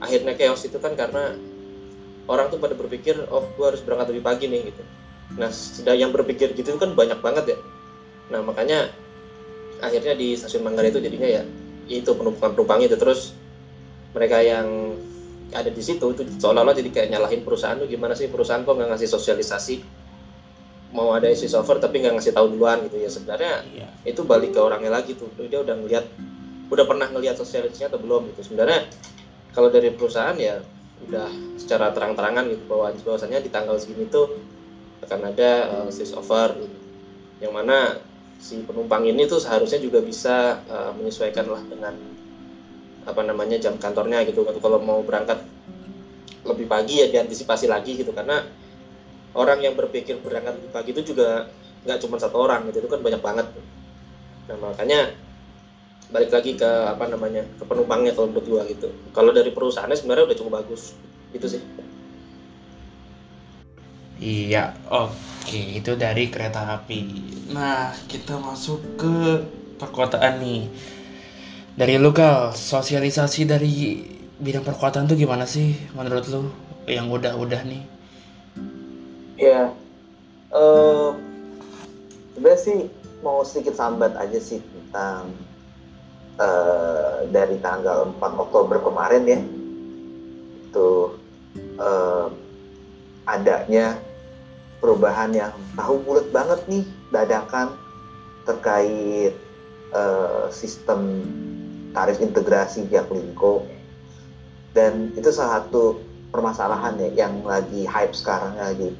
akhirnya 0.00 0.32
chaos 0.38 0.64
itu 0.64 0.78
kan 0.78 0.94
karena 0.94 1.34
orang 2.30 2.48
tuh 2.48 2.58
pada 2.62 2.72
berpikir 2.78 3.16
oh 3.28 3.44
gua 3.58 3.74
harus 3.74 3.82
berangkat 3.82 4.14
lebih 4.14 4.24
pagi 4.24 4.46
nih 4.48 4.72
gitu. 4.72 4.82
Nah 5.36 5.50
sudah 5.50 5.92
yang 5.98 6.14
berpikir 6.14 6.54
gitu 6.54 6.78
kan 6.78 6.94
banyak 6.94 7.18
banget 7.20 7.56
ya. 7.56 7.58
Nah 8.32 8.40
makanya 8.46 8.88
akhirnya 9.82 10.16
di 10.16 10.32
stasiun 10.38 10.64
Manggarai 10.64 10.94
itu 10.94 11.02
jadinya 11.02 11.28
ya 11.28 11.42
itu 11.86 12.10
penumpukan 12.14 12.56
penumpang 12.56 12.80
itu. 12.86 12.96
Terus 12.96 13.36
mereka 14.16 14.40
yang 14.40 14.96
ada 15.54 15.70
di 15.70 15.78
situ 15.78 16.02
itu 16.10 16.22
seolah-olah 16.42 16.74
jadi 16.74 16.90
kayak 16.90 17.08
nyalahin 17.14 17.46
perusahaan 17.46 17.78
tuh 17.78 17.86
gimana 17.86 18.18
sih 18.18 18.26
perusahaan 18.26 18.66
kok 18.66 18.74
nggak 18.74 18.90
ngasih 18.96 19.08
sosialisasi 19.14 19.74
mau 20.94 21.14
ada 21.14 21.26
isi 21.26 21.50
software 21.50 21.82
tapi 21.82 22.02
nggak 22.02 22.18
ngasih 22.18 22.34
tahu 22.36 22.54
duluan 22.54 22.84
gitu 22.86 23.00
ya. 23.00 23.10
Sebenarnya 23.10 23.52
iya. 23.74 23.88
itu 24.06 24.22
balik 24.22 24.54
ke 24.54 24.60
orangnya 24.60 24.92
lagi 24.92 25.18
tuh. 25.18 25.30
Dia 25.36 25.62
udah 25.62 25.74
ngeliat 25.74 26.04
udah 26.66 26.84
pernah 26.86 27.06
ngelihat 27.10 27.38
sosialisasinya 27.38 27.94
atau 27.94 28.00
belum 28.02 28.30
gitu. 28.34 28.52
Sebenarnya 28.52 28.86
kalau 29.54 29.72
dari 29.72 29.90
perusahaan 29.94 30.36
ya 30.36 30.60
udah 31.06 31.28
secara 31.60 31.92
terang-terangan 31.92 32.48
gitu 32.50 32.64
bahwa 32.68 32.88
bahwasanya 33.04 33.38
di 33.44 33.50
tanggal 33.52 33.76
segini 33.76 34.08
tuh 34.08 34.32
akan 35.04 35.20
ada 35.28 35.50
uh, 35.70 35.88
switch 35.92 36.16
over 36.16 36.56
gitu. 36.56 36.78
yang 37.36 37.52
mana 37.52 38.00
si 38.40 38.64
penumpang 38.64 39.04
ini 39.04 39.28
tuh 39.28 39.36
seharusnya 39.36 39.76
juga 39.76 40.00
bisa 40.00 40.60
uh, 40.68 40.92
menyesuaikan 40.96 41.46
lah 41.52 41.60
dengan 41.68 41.94
apa 43.06 43.22
namanya 43.22 43.60
jam 43.60 43.76
kantornya 43.78 44.24
gitu. 44.26 44.42
Kalau 44.42 44.82
mau 44.82 45.04
berangkat 45.04 45.38
lebih 46.46 46.66
pagi 46.66 47.04
ya 47.04 47.06
diantisipasi 47.12 47.70
lagi 47.70 47.94
gitu. 48.00 48.10
Karena 48.10 48.42
orang 49.36 49.60
yang 49.60 49.76
berpikir 49.76 50.16
berangkat 50.24 50.56
pagi 50.72 50.96
itu 50.96 51.12
juga 51.12 51.52
nggak 51.84 52.00
cuma 52.02 52.16
satu 52.16 52.48
orang 52.48 52.66
gitu 52.72 52.82
itu 52.82 52.88
kan 52.90 53.00
banyak 53.04 53.20
banget. 53.20 53.46
Nah 54.48 54.56
makanya 54.58 55.12
balik 56.08 56.32
lagi 56.32 56.56
ke 56.56 56.66
apa 56.66 57.04
namanya 57.10 57.44
ke 57.60 57.64
penumpangnya 57.68 58.16
kalau 58.16 58.32
menurut 58.32 58.46
gua 58.48 58.62
gitu. 58.66 58.88
Kalau 59.12 59.30
dari 59.30 59.52
perusahaannya 59.52 59.94
sebenarnya 59.94 60.24
udah 60.32 60.36
cukup 60.40 60.52
bagus 60.64 60.96
itu 61.36 61.46
sih. 61.46 61.62
Iya 64.16 64.72
oke 64.88 65.60
itu 65.76 65.92
dari 65.94 66.32
kereta 66.32 66.80
api. 66.80 67.00
Nah 67.52 67.92
kita 68.08 68.40
masuk 68.40 68.80
ke 68.96 69.44
perkotaan 69.76 70.40
nih. 70.40 70.64
Dari 71.76 72.00
lu 72.00 72.08
sosialisasi 72.56 73.44
dari 73.44 74.00
bidang 74.40 74.64
perkotaan 74.64 75.04
tuh 75.04 75.16
gimana 75.20 75.44
sih 75.44 75.76
menurut 75.92 76.24
lu 76.32 76.48
yang 76.88 77.12
udah-udah 77.12 77.60
nih 77.68 77.95
ya 79.36 79.72
uh, 80.52 81.16
sebenarnya 82.36 82.60
sih 82.60 82.78
mau 83.24 83.40
sedikit 83.44 83.76
sambat 83.76 84.12
aja 84.16 84.36
sih 84.40 84.60
tentang 84.60 85.32
uh, 86.40 87.24
dari 87.32 87.56
tanggal 87.60 88.12
4 88.16 88.44
Oktober 88.48 88.76
kemarin 88.80 89.24
ya. 89.24 89.40
Itu 90.68 91.16
uh, 91.80 92.28
adanya 93.24 93.96
perubahan 94.78 95.32
yang 95.32 95.52
tahu 95.74 95.98
bulat 96.04 96.28
banget 96.30 96.60
nih 96.68 96.84
dadakan 97.10 97.74
terkait 98.46 99.34
uh, 99.90 100.46
sistem 100.52 101.24
tarif 101.90 102.20
integrasi 102.20 102.86
Jaklingko 102.92 103.66
dan 104.76 105.10
itu 105.16 105.32
salah 105.32 105.64
satu 105.64 105.98
permasalahan 106.28 107.00
ya 107.00 107.26
yang 107.26 107.40
lagi 107.42 107.88
hype 107.88 108.12
sekarang 108.12 108.52
lagi 108.60 108.92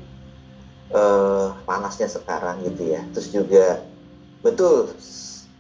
uh, 0.93 1.57
panasnya 1.65 2.11
sekarang 2.11 2.63
gitu 2.67 2.93
ya. 2.95 3.03
Terus 3.15 3.29
juga 3.33 3.67
betul 4.45 4.93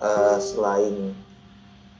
uh, 0.02 0.38
selain 0.38 1.16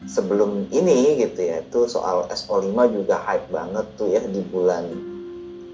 sebelum 0.05 0.69
ini 0.69 1.25
gitu 1.25 1.41
ya 1.41 1.65
itu 1.65 1.89
soal 1.89 2.29
SO5 2.29 2.77
juga 2.93 3.17
hype 3.25 3.49
banget 3.49 3.87
tuh 3.97 4.13
ya 4.13 4.21
di 4.21 4.45
bulan 4.45 4.85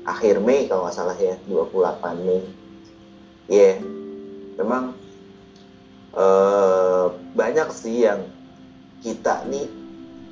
akhir 0.06 0.38
Mei 0.38 0.70
kalau 0.70 0.86
nggak 0.86 0.94
salah 0.94 1.16
ya 1.18 1.34
28 1.50 2.26
Mei. 2.26 2.40
Ya 3.50 3.58
yeah, 3.58 3.74
memang 4.62 4.94
uh, 6.14 7.10
banyak 7.34 7.68
sih 7.74 8.06
yang 8.06 8.22
kita 9.02 9.42
nih 9.50 9.66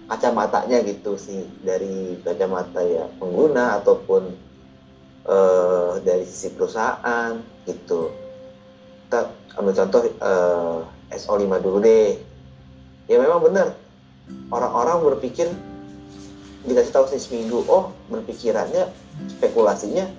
kacamatanya 0.06 0.82
gitu 0.86 1.14
sih 1.14 1.46
dari 1.62 2.18
kacamata 2.22 2.82
ya 2.82 3.06
pengguna 3.18 3.78
ataupun 3.82 4.34
uh, 5.26 6.00
dari 6.00 6.24
sisi 6.24 6.54
perusahaan 6.54 7.36
gitu. 7.66 8.12
Kita 9.06 9.26
ambil 9.58 9.74
contoh 9.74 10.00
uh, 10.22 10.80
SO5 11.10 11.50
dulu 11.60 11.78
deh. 11.82 12.16
Ya 13.10 13.18
memang 13.18 13.42
benar. 13.42 13.74
Orang-orang 14.54 15.02
berpikir 15.02 15.50
dikasih 16.60 16.92
tahu 16.92 17.08
seminggu 17.16 17.64
oh 17.72 17.88
berpikirannya 18.12 18.92
spekulasinya 19.32 20.12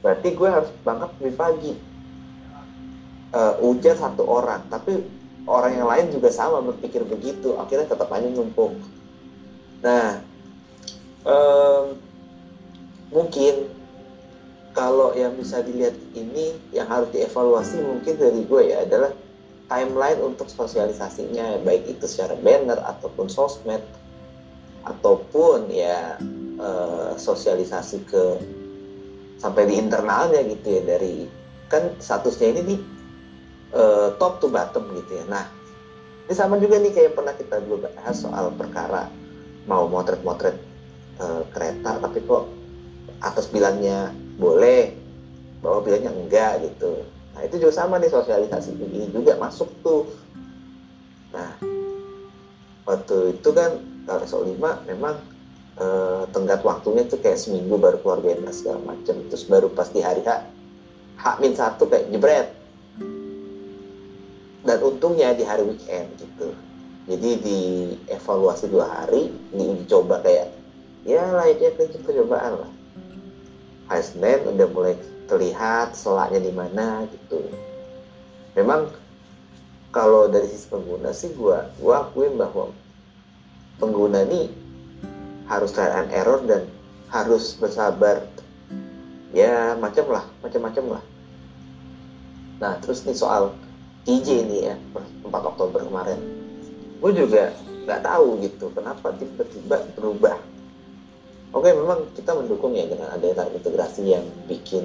berarti 0.00 0.32
gue 0.32 0.48
harus 0.48 0.70
banget 0.80 1.10
lebih 1.20 1.36
pagi. 1.36 1.72
Uh, 3.28 3.60
ujar 3.60 3.92
satu 3.92 4.24
orang 4.24 4.64
tapi 4.72 5.04
orang 5.44 5.76
yang 5.76 5.84
lain 5.84 6.08
juga 6.08 6.32
sama 6.32 6.64
berpikir 6.64 7.04
begitu 7.04 7.60
akhirnya 7.60 7.92
tetap 7.92 8.08
aja 8.08 8.24
numpuk. 8.24 8.72
Nah 9.84 10.24
um, 11.28 12.00
mungkin 13.12 13.68
kalau 14.78 15.10
yang 15.18 15.34
bisa 15.34 15.58
dilihat 15.66 15.98
ini 16.14 16.54
yang 16.70 16.86
harus 16.86 17.10
dievaluasi 17.10 17.82
mungkin 17.82 18.14
dari 18.14 18.46
gue 18.46 18.62
ya 18.70 18.86
adalah 18.86 19.10
timeline 19.66 20.22
untuk 20.22 20.46
sosialisasinya. 20.46 21.66
Baik 21.66 21.98
itu 21.98 22.06
secara 22.06 22.38
banner 22.38 22.78
ataupun 22.86 23.26
sosmed 23.26 23.82
ataupun 24.86 25.66
ya 25.66 26.14
uh, 26.62 27.18
sosialisasi 27.18 28.06
ke 28.06 28.24
sampai 29.42 29.66
di 29.66 29.82
internalnya 29.82 30.46
gitu 30.46 30.78
ya 30.78 30.82
dari 30.86 31.26
kan 31.66 31.98
statusnya 31.98 32.46
ini 32.54 32.60
nih 32.62 32.80
uh, 33.74 34.14
top 34.14 34.38
to 34.38 34.46
bottom 34.46 34.94
gitu 34.94 35.18
ya. 35.18 35.26
Nah 35.26 35.42
ini 36.30 36.38
sama 36.38 36.54
juga 36.62 36.78
nih 36.78 36.94
kayak 36.94 37.18
pernah 37.18 37.34
kita 37.34 37.58
dulu 37.66 37.82
bahas 37.82 38.14
soal 38.14 38.54
perkara 38.54 39.10
mau 39.66 39.90
motret-motret 39.90 40.54
uh, 41.18 41.42
kereta 41.50 41.98
tapi 41.98 42.22
kok 42.22 42.46
atas 43.26 43.50
bilangnya 43.50 44.14
boleh 44.38 44.94
bawah 45.58 45.82
bilangnya 45.82 46.14
enggak 46.14 46.62
gitu 46.62 47.02
Nah 47.38 47.46
itu 47.46 47.62
juga 47.62 47.70
sama 47.70 48.02
nih 48.02 48.10
sosialisasi 48.10 48.74
ini 48.74 49.14
juga 49.14 49.38
masuk 49.38 49.70
tuh. 49.86 50.10
Nah 51.30 51.54
waktu 52.82 53.38
itu 53.38 53.48
kan 53.54 53.78
kalau 54.10 54.26
SO5 54.26 54.58
memang 54.90 55.14
eh, 55.78 56.26
tenggat 56.34 56.66
waktunya 56.66 57.06
tuh 57.06 57.22
kayak 57.22 57.38
seminggu 57.38 57.78
baru 57.78 58.02
keluar 58.02 58.18
banner 58.18 58.50
segala 58.50 58.82
macam. 58.82 59.22
Terus 59.30 59.46
baru 59.46 59.70
pas 59.70 59.86
di 59.86 60.02
hari 60.02 60.26
H, 60.26 60.50
H-1 61.22 61.78
kayak 61.78 62.10
jebret. 62.10 62.50
Dan 64.66 64.78
untungnya 64.82 65.30
di 65.30 65.46
hari 65.46 65.62
weekend 65.62 66.10
gitu. 66.18 66.50
Jadi 67.06 67.30
di 67.38 67.60
evaluasi 68.10 68.66
dua 68.66 68.84
hari, 68.84 69.30
diuji 69.54 69.86
coba 69.86 70.18
kayak 70.26 70.50
ya 71.06 71.22
layaknya 71.38 71.70
percobaan 72.02 72.66
lah. 72.66 72.72
Senin 73.96 74.44
udah 74.44 74.68
mulai 74.68 74.94
terlihat 75.28 75.96
selaknya 75.96 76.44
di 76.44 76.52
mana 76.52 77.08
gitu. 77.08 77.40
Memang 78.52 78.92
kalau 79.88 80.28
dari 80.28 80.44
sisi 80.48 80.68
pengguna 80.68 81.12
sih 81.16 81.32
gua 81.32 81.72
gua 81.80 82.04
akuin 82.04 82.36
bahwa 82.36 82.68
pengguna 83.80 84.28
ini 84.28 84.52
harus 85.48 85.72
trial 85.72 86.04
and 86.04 86.12
error 86.12 86.40
dan 86.44 86.68
harus 87.08 87.56
bersabar. 87.56 88.28
Ya 89.32 89.76
macam 89.76 90.08
lah 90.08 90.24
macam-macam 90.44 91.00
lah. 91.00 91.04
Nah 92.60 92.76
terus 92.84 93.04
nih 93.08 93.16
soal 93.16 93.52
TJ 94.08 94.28
ini 94.48 94.58
ya 94.72 94.76
4 94.96 95.28
Oktober 95.32 95.84
kemarin. 95.84 96.16
Gue 96.98 97.12
juga 97.12 97.52
nggak 97.84 98.04
tahu 98.04 98.40
gitu 98.44 98.68
kenapa 98.72 99.12
tiba-tiba 99.16 99.84
berubah 99.96 100.36
oke 101.54 101.68
memang 101.68 102.12
kita 102.12 102.36
mendukung 102.36 102.76
ya 102.76 102.84
dengan 102.88 103.12
adanya 103.14 103.48
integrasi 103.52 104.02
yang 104.04 104.24
bikin 104.48 104.84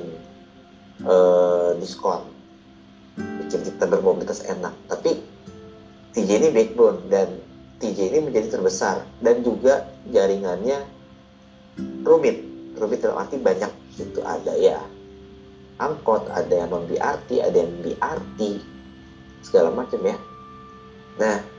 uh, 1.04 1.76
diskon. 1.78 2.24
Bikin 3.18 3.62
kita 3.66 3.86
bermobilitas 3.86 4.42
enak. 4.46 4.74
Tapi 4.90 5.22
TJ 6.14 6.30
ini 6.42 6.50
backbone 6.54 7.10
dan 7.10 7.30
TJ 7.82 8.00
ini 8.14 8.20
menjadi 8.30 8.58
terbesar. 8.58 9.06
Dan 9.22 9.42
juga 9.42 9.90
jaringannya 10.10 10.86
rumit. 12.06 12.42
Rumit 12.74 13.00
dalam 13.06 13.22
arti 13.22 13.38
banyak 13.38 13.72
itu 14.02 14.22
ada 14.26 14.54
ya. 14.58 14.82
Angkot 15.82 16.30
ada 16.30 16.54
yang 16.54 16.70
non 16.70 16.86
BRT 16.86 17.42
ada 17.42 17.58
yang 17.58 17.74
BRT 17.82 18.40
segala 19.42 19.74
macam 19.74 20.00
ya. 20.06 20.18
Nah 21.18 21.53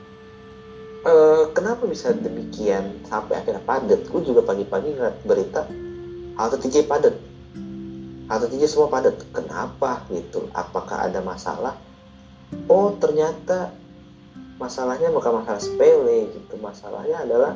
eh, 1.05 1.43
kenapa 1.53 1.85
bisa 1.85 2.11
demikian 2.11 3.05
sampai 3.05 3.37
akhirnya 3.37 3.61
padat? 3.61 4.09
Gue 4.09 4.21
juga 4.25 4.41
pagi-pagi 4.41 4.97
ngeliat 4.97 5.17
berita 5.23 5.69
halte 6.35 6.59
TJ 6.67 6.85
padat. 6.85 7.15
Halte 8.27 8.47
TJ 8.51 8.63
semua 8.67 8.91
padat. 8.91 9.15
Kenapa 9.31 10.03
gitu? 10.11 10.51
Apakah 10.51 11.07
ada 11.07 11.23
masalah? 11.23 11.77
Oh 12.67 12.93
ternyata 12.97 13.73
masalahnya 14.59 15.11
bukan 15.11 15.41
masalah 15.43 15.61
sepele 15.61 16.31
gitu. 16.31 16.53
Masalahnya 16.59 17.17
adalah 17.23 17.53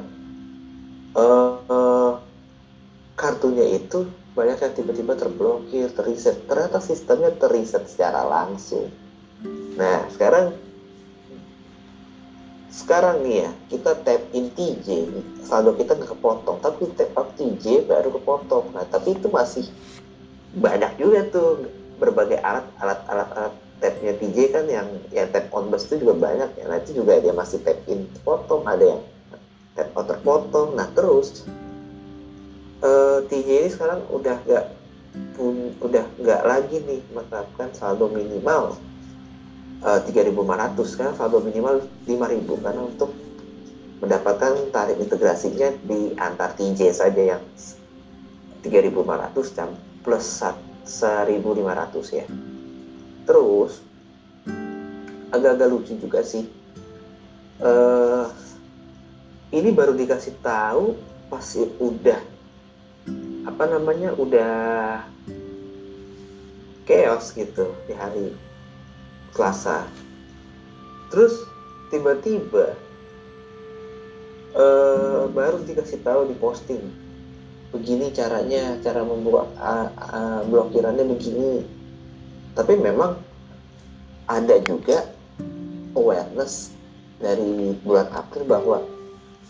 uh, 1.16 1.58
uh, 1.68 2.14
kartunya 3.20 3.78
itu 3.80 4.08
banyak 4.38 4.62
yang 4.62 4.74
tiba-tiba 4.78 5.14
terblokir 5.20 5.92
terreset 5.92 6.48
ternyata 6.48 6.80
sistemnya 6.80 7.36
terreset 7.36 7.84
secara 7.92 8.24
langsung. 8.24 8.88
Nah 9.76 10.08
sekarang 10.14 10.56
sekarang 12.80 13.28
nih 13.28 13.44
ya 13.44 13.52
kita 13.68 13.92
tap 14.08 14.24
in 14.32 14.48
TJ 14.56 15.12
saldo 15.44 15.76
kita 15.76 16.00
nggak 16.00 16.16
kepotong 16.16 16.64
tapi 16.64 16.88
tap 16.96 17.12
out 17.20 17.36
TJ 17.36 17.84
baru 17.84 18.16
kepotong. 18.16 18.72
Nah 18.72 18.88
tapi 18.88 19.20
itu 19.20 19.28
masih 19.28 19.68
banyak 20.56 20.96
juga 20.96 21.28
tuh 21.28 21.68
berbagai 22.00 22.40
alat 22.40 22.64
alat 22.80 23.04
alat 23.12 23.30
alat 23.36 23.54
tabnya 23.84 24.16
TJ 24.16 24.38
kan 24.56 24.66
yang 24.72 24.88
yang 25.12 25.28
tab 25.28 25.52
on 25.52 25.68
bus 25.68 25.92
itu 25.92 26.08
juga 26.08 26.32
banyak 26.32 26.50
ya. 26.56 26.64
Nah 26.72 26.80
itu 26.80 27.04
juga 27.04 27.20
dia 27.20 27.36
masih 27.36 27.60
tap 27.68 27.84
in 27.92 28.08
potong 28.24 28.64
ada 28.64 28.96
yang 28.96 29.02
tap 29.76 29.92
out 30.00 30.08
terpotong. 30.08 30.80
Nah 30.80 30.88
terus 30.96 31.44
uh, 32.80 33.20
eh, 33.20 33.28
TJ 33.28 33.50
ini 33.68 33.70
sekarang 33.76 34.08
udah 34.08 34.40
nggak 34.48 34.66
pun 35.36 35.76
udah 35.84 36.06
nggak 36.16 36.42
lagi 36.48 36.80
nih 36.88 37.02
menerapkan 37.12 37.76
saldo 37.76 38.08
minimal 38.08 38.80
uh, 39.84 40.00
3.500 40.04 41.00
kan 41.00 41.12
saldo 41.16 41.40
minimal 41.44 41.84
5.000 42.08 42.64
karena 42.64 42.82
untuk 42.84 43.12
mendapatkan 44.00 44.72
tarif 44.72 44.96
integrasinya 44.96 45.76
di 45.84 46.16
antar 46.16 46.56
TJ 46.56 46.80
saja 46.96 47.36
yang 47.36 47.44
3.500 48.64 49.56
jam 49.56 49.70
plus 50.04 50.24
1.500 50.40 52.18
ya. 52.18 52.26
Terus 53.28 53.84
agak-agak 55.30 55.68
lucu 55.70 55.94
juga 56.00 56.24
sih. 56.24 56.48
Uh, 57.60 58.32
ini 59.52 59.76
baru 59.76 59.92
dikasih 59.92 60.40
tahu 60.40 60.96
pasti 61.28 61.68
udah 61.78 62.20
apa 63.44 63.64
namanya 63.68 64.16
udah 64.16 65.04
chaos 66.88 67.36
gitu 67.36 67.76
di 67.84 67.94
hari 67.94 68.32
Selasa. 69.34 69.86
Terus 71.10 71.46
tiba-tiba 71.90 72.78
uh, 74.54 75.26
baru 75.34 75.62
dikasih 75.66 76.02
tahu 76.06 76.30
di 76.30 76.36
posting 76.38 76.84
begini 77.70 78.10
caranya 78.10 78.82
cara 78.82 79.06
membuat 79.06 79.54
uh, 79.62 79.90
uh, 79.94 80.42
blokirannya 80.50 81.06
begini. 81.06 81.66
Tapi 82.58 82.74
memang 82.78 83.18
ada 84.26 84.56
juga 84.62 85.06
awareness 85.94 86.74
dari 87.22 87.78
bulan 87.82 88.10
April 88.14 88.44
bahwa 88.46 88.78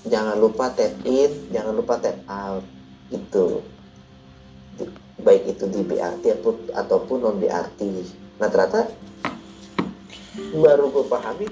jangan 0.08 0.40
lupa 0.40 0.72
tap 0.72 0.96
in 1.04 1.32
jangan 1.52 1.74
lupa 1.76 2.00
tap 2.00 2.18
out 2.28 2.64
gitu. 3.12 3.64
Baik 5.20 5.52
itu 5.52 5.68
di 5.68 5.84
BRT 5.84 6.40
ataupun, 6.72 7.18
non 7.20 7.36
BRT. 7.44 7.80
Nah 8.40 8.48
ternyata 8.48 8.88
baru 10.58 10.90
gue 10.90 11.06
pahami 11.06 11.48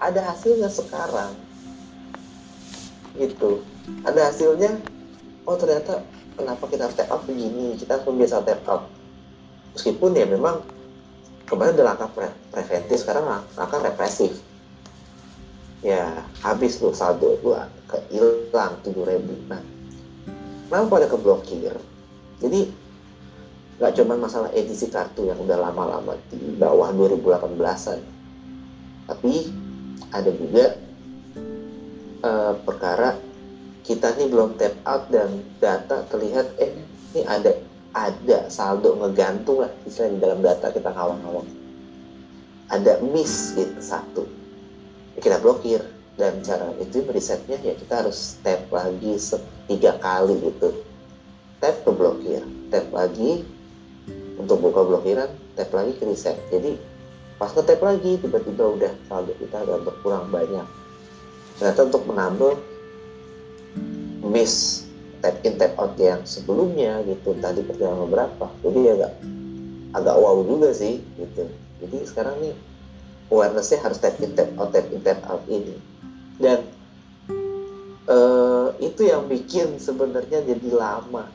ada 0.00 0.20
hasilnya 0.32 0.68
sekarang. 0.68 1.32
Gitu. 3.16 3.64
Ada 4.04 4.28
hasilnya 4.28 4.76
oh 5.48 5.56
ternyata 5.56 6.04
kenapa 6.36 6.64
kita 6.68 6.92
tap 6.92 7.08
out 7.08 7.22
begini? 7.24 7.78
Kita 7.80 7.96
harus 7.96 8.12
biasa 8.12 8.44
tap 8.44 8.60
out. 8.68 8.84
Meskipun 9.72 10.16
ya 10.16 10.28
memang 10.28 10.60
kemarin 11.48 11.76
ada 11.76 11.84
langkah 11.94 12.08
pre 12.12 12.28
preventif 12.52 13.04
sekarang 13.04 13.24
langkah 13.56 13.80
represif. 13.80 14.36
Ya 15.80 16.24
habis 16.44 16.76
tuh 16.80 16.92
saldo 16.92 17.36
itu 17.36 17.56
hilang 18.12 18.74
tujuh 18.84 19.04
ribu. 19.04 19.32
Nah 19.48 19.62
kenapa 20.68 21.00
pada 21.00 21.06
keblokir? 21.08 21.72
Jadi 22.42 22.68
nggak 23.76 23.92
cuma 23.96 24.16
masalah 24.16 24.48
edisi 24.56 24.88
kartu 24.88 25.28
yang 25.28 25.36
udah 25.36 25.68
lama-lama 25.68 26.16
di 26.32 26.56
bawah 26.56 26.88
2018an 26.96 28.15
tapi 29.06 29.54
ada 30.10 30.30
juga 30.34 30.76
uh, 32.26 32.54
perkara 32.62 33.16
kita 33.86 34.18
nih 34.18 34.26
belum 34.26 34.58
tap 34.58 34.74
out 34.82 35.06
dan 35.14 35.46
data 35.62 36.02
terlihat 36.10 36.58
eh 36.58 36.74
ini 37.14 37.22
ada 37.22 37.54
ada 37.94 38.50
saldo 38.50 38.98
ngegantung 38.98 39.64
lah 39.64 39.72
istilah 39.86 40.10
di 40.12 40.18
dalam 40.20 40.42
data 40.42 40.68
kita 40.68 40.90
ngawang-ngawang. 40.92 41.48
Ada 42.66 42.98
miss 43.00 43.54
gitu 43.54 43.78
satu. 43.78 44.26
Kita 45.16 45.38
blokir 45.38 45.80
dan 46.18 46.42
cara 46.42 46.74
itu 46.82 47.06
risetnya 47.08 47.56
ya 47.62 47.72
kita 47.78 48.04
harus 48.04 48.36
tap 48.42 48.66
lagi 48.74 49.16
tiga 49.70 49.96
kali 50.02 50.34
gitu. 50.44 50.82
Tap 51.62 51.86
ke 51.86 51.90
blokir 51.94 52.42
tap 52.68 52.90
lagi 52.90 53.46
untuk 54.36 54.60
buka 54.60 54.82
blokiran 54.82 55.30
tap 55.54 55.70
lagi 55.72 55.94
ke 55.96 56.04
reset. 56.04 56.36
Jadi 56.50 56.76
pas 57.36 57.52
ke 57.52 57.60
tap 57.60 57.80
lagi 57.84 58.16
tiba-tiba 58.16 58.64
udah 58.64 58.92
saldo 59.08 59.36
kita 59.36 59.60
udah 59.60 59.78
berkurang 59.84 60.26
banyak. 60.32 60.66
Ternyata 61.60 61.80
untuk 61.88 62.04
menambah 62.08 62.54
miss 64.24 64.84
tap 65.20 65.40
in 65.44 65.56
tap 65.60 65.76
out 65.76 65.96
yang 66.00 66.24
sebelumnya 66.24 67.04
gitu. 67.04 67.36
Tadi 67.36 67.60
perjalanan 67.64 68.08
berapa? 68.08 68.46
Jadi 68.64 68.80
agak 68.92 69.12
agak 69.96 70.16
wow 70.16 70.40
juga 70.44 70.72
sih 70.72 71.00
gitu. 71.20 71.44
Jadi 71.84 71.96
sekarang 72.08 72.36
nih 72.40 72.54
awarenessnya 73.28 73.84
harus 73.84 74.00
tap 74.00 74.16
in 74.20 74.32
tap 74.32 74.48
out 74.56 74.72
tap 74.72 74.88
in 74.88 75.00
tap 75.04 75.20
out 75.28 75.44
ini. 75.48 75.76
Dan 76.40 76.64
uh, 78.08 78.72
itu 78.80 79.08
yang 79.08 79.28
bikin 79.28 79.76
sebenarnya 79.76 80.40
jadi 80.40 80.68
lama. 80.72 81.28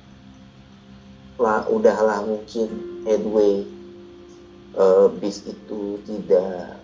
Lah 1.42 1.66
udahlah 1.70 2.26
mungkin 2.26 2.70
headway 3.06 3.66
uh, 4.75 5.07
bis 5.19 5.43
itu 5.47 5.99
tidak 6.07 6.79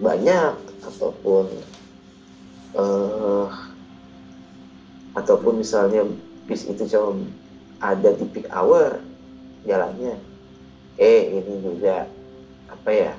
banyak 0.00 0.56
ataupun 0.84 1.46
uh, 2.76 3.48
ataupun 5.16 5.60
misalnya 5.60 6.04
bis 6.48 6.68
itu 6.68 6.84
cuma 6.88 7.24
ada 7.80 8.12
di 8.12 8.24
peak 8.28 8.48
hour 8.52 9.00
jalannya. 9.68 10.16
Eh 10.96 11.40
ini 11.40 11.54
juga 11.60 12.08
apa 12.72 12.90
ya 12.92 13.12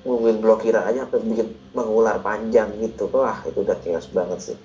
mungkin 0.00 0.40
blokiran 0.40 0.88
aja 0.88 1.04
sampai 1.04 1.20
bikin 1.26 1.48
mengular 1.74 2.22
panjang 2.22 2.70
gitu. 2.78 3.10
Wah 3.10 3.42
itu 3.46 3.62
udah 3.62 3.76
chaos 3.82 4.06
banget 4.10 4.54
sih. 4.54 4.58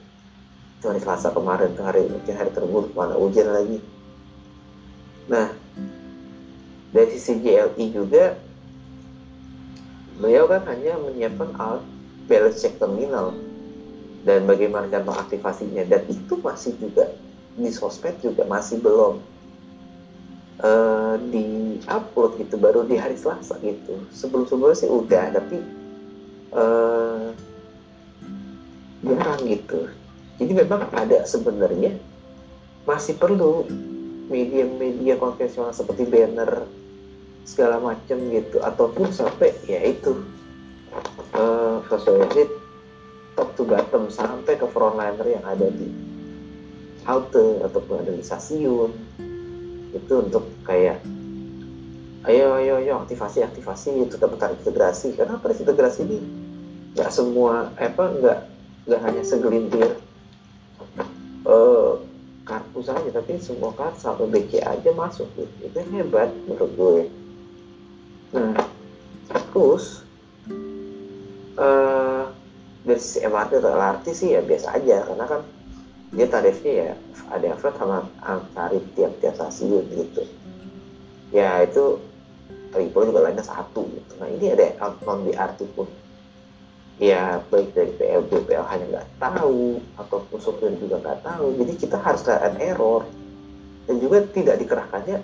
Cuma 0.79 0.93
di 0.93 1.01
Selasa 1.01 1.33
kemarin 1.33 1.73
tuh 1.73 1.85
hari 1.85 2.05
mungkin 2.05 2.33
hari 2.37 2.51
terburuk 2.53 2.93
mana 2.93 3.17
hujan 3.17 3.49
lagi. 3.49 3.81
Nah, 5.25 5.49
dari 6.95 7.11
sisi 7.11 7.43
GLI 7.43 7.91
juga, 7.91 8.39
beliau 10.15 10.47
kan 10.47 10.63
hanya 10.71 10.95
menyiapkan 10.95 11.51
alat 11.59 11.83
balance 12.31 12.63
check 12.63 12.79
terminal 12.79 13.35
dan 14.23 14.47
bagaimana 14.47 14.87
cara 14.87 15.03
aktivasinya. 15.19 15.83
Dan 15.83 16.07
itu 16.07 16.39
masih 16.39 16.71
juga 16.79 17.11
di 17.59 17.67
sosmed 17.67 18.15
juga 18.23 18.47
masih 18.47 18.79
belum 18.79 19.19
uh, 20.63 21.19
di 21.35 21.75
upload 21.83 22.39
gitu 22.39 22.55
baru 22.55 22.87
di 22.87 22.95
hari 22.95 23.19
Selasa 23.19 23.59
gitu. 23.59 23.99
Sebelum 24.15 24.47
sebelumnya 24.47 24.79
sih 24.79 24.87
udah 24.87 25.35
tapi 25.35 25.57
uh, 26.55 27.35
jarang 29.03 29.43
gitu. 29.43 29.91
Jadi 30.39 30.51
memang 30.63 30.87
ada 30.95 31.27
sebenarnya 31.27 31.99
masih 32.87 33.19
perlu 33.19 33.67
media-media 34.31 35.19
konvensional 35.19 35.75
seperti 35.75 36.07
banner 36.07 36.84
segala 37.45 37.77
macam 37.79 38.17
gitu. 38.33 38.57
Ataupun 38.59 39.13
sampai 39.13 39.53
ya 39.69 39.79
itu 39.85 40.25
uh, 41.37 41.79
sosialisasi 41.87 42.49
top 43.37 43.49
to 43.53 43.63
bottom 43.63 44.09
sampai 44.09 44.57
ke 44.57 44.67
frontliner 44.73 45.27
yang 45.27 45.45
ada 45.45 45.69
di 45.69 45.87
halte 47.05 47.61
ataupun 47.61 48.01
ada 48.01 48.11
di 48.11 48.23
stasiun. 48.25 48.91
Itu 49.93 50.27
untuk 50.27 50.49
kayak 50.65 50.99
ayo 52.25 52.57
ayo 52.57 52.81
ayo 52.81 52.93
aktivasi 53.05 53.45
aktivasi 53.45 54.03
itu 54.03 54.17
dapat 54.17 54.57
integrasi. 54.57 55.13
Karena 55.13 55.37
integrasi 55.37 56.01
ini 56.09 56.19
nggak 56.97 57.11
semua 57.13 57.69
apa 57.77 58.03
nggak 58.09 58.39
nggak 58.89 59.01
hanya 59.03 59.23
segelintir 59.27 59.99
eh 61.45 61.91
kartu 62.45 62.79
saja 62.85 63.09
tapi 63.09 63.41
semua 63.41 63.73
kartu 63.73 63.99
sampai 64.01 64.25
BC 64.31 64.63
aja 64.63 64.89
masuk. 64.95 65.27
Gitu. 65.37 65.69
itu 65.69 65.79
hebat 65.93 66.31
menurut 66.47 66.71
gue 66.73 66.97
nah 68.33 68.55
terus 69.53 70.01
eh 71.59 72.25
dari 72.85 73.01
sisi 73.01 73.25
MRT 73.25 73.51
atau 73.59 73.73
LRT 73.73 74.05
sih 74.13 74.29
ya 74.37 74.41
biasa 74.45 74.77
aja 74.77 75.01
karena 75.09 75.25
kan 75.25 75.41
dia 76.13 76.27
tarifnya 76.29 76.73
ya 76.73 76.91
ada 77.33 77.45
yang 77.49 77.57
flat 77.57 77.75
sama 77.81 78.05
tarif 78.53 78.83
tiap-tiap 78.93 79.33
stasiun 79.35 79.83
gitu. 79.89 80.23
Ya 81.33 81.65
itu 81.65 81.99
Ripo 82.75 83.07
juga 83.07 83.23
lainnya 83.23 83.41
satu 83.41 83.87
gitu. 83.87 84.13
Nah 84.19 84.27
ini 84.29 84.51
ada 84.51 84.95
non 85.07 85.25
BRT 85.25 85.59
pun. 85.73 85.87
Ya 86.99 87.43
baik 87.51 87.75
dari 87.75 87.91
PLB 87.95 88.47
PLH 88.47 88.71
nya 88.79 88.85
nggak 88.99 89.07
tahu 89.19 89.79
ataupun 89.99 90.37
sopir 90.39 90.71
juga 90.77 91.01
nggak 91.01 91.23
tahu. 91.23 91.55
Jadi 91.59 91.73
kita 91.79 91.97
harus 91.99 92.21
trial 92.23 92.55
error. 92.59 93.03
Dan 93.87 94.01
juga 94.03 94.23
tidak 94.29 94.59
dikerahkannya 94.59 95.23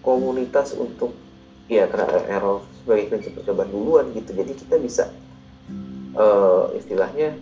komunitas 0.00 0.74
untuk 0.74 1.12
ya 1.72 1.88
trial 1.88 2.24
error 2.28 2.58
sebagai 2.84 3.08
prinsip 3.08 3.32
percobaan 3.40 3.72
duluan 3.72 4.06
gitu. 4.12 4.36
Jadi 4.36 4.52
kita 4.52 4.76
bisa 4.76 5.04
uh, 6.16 6.68
istilahnya 6.76 7.32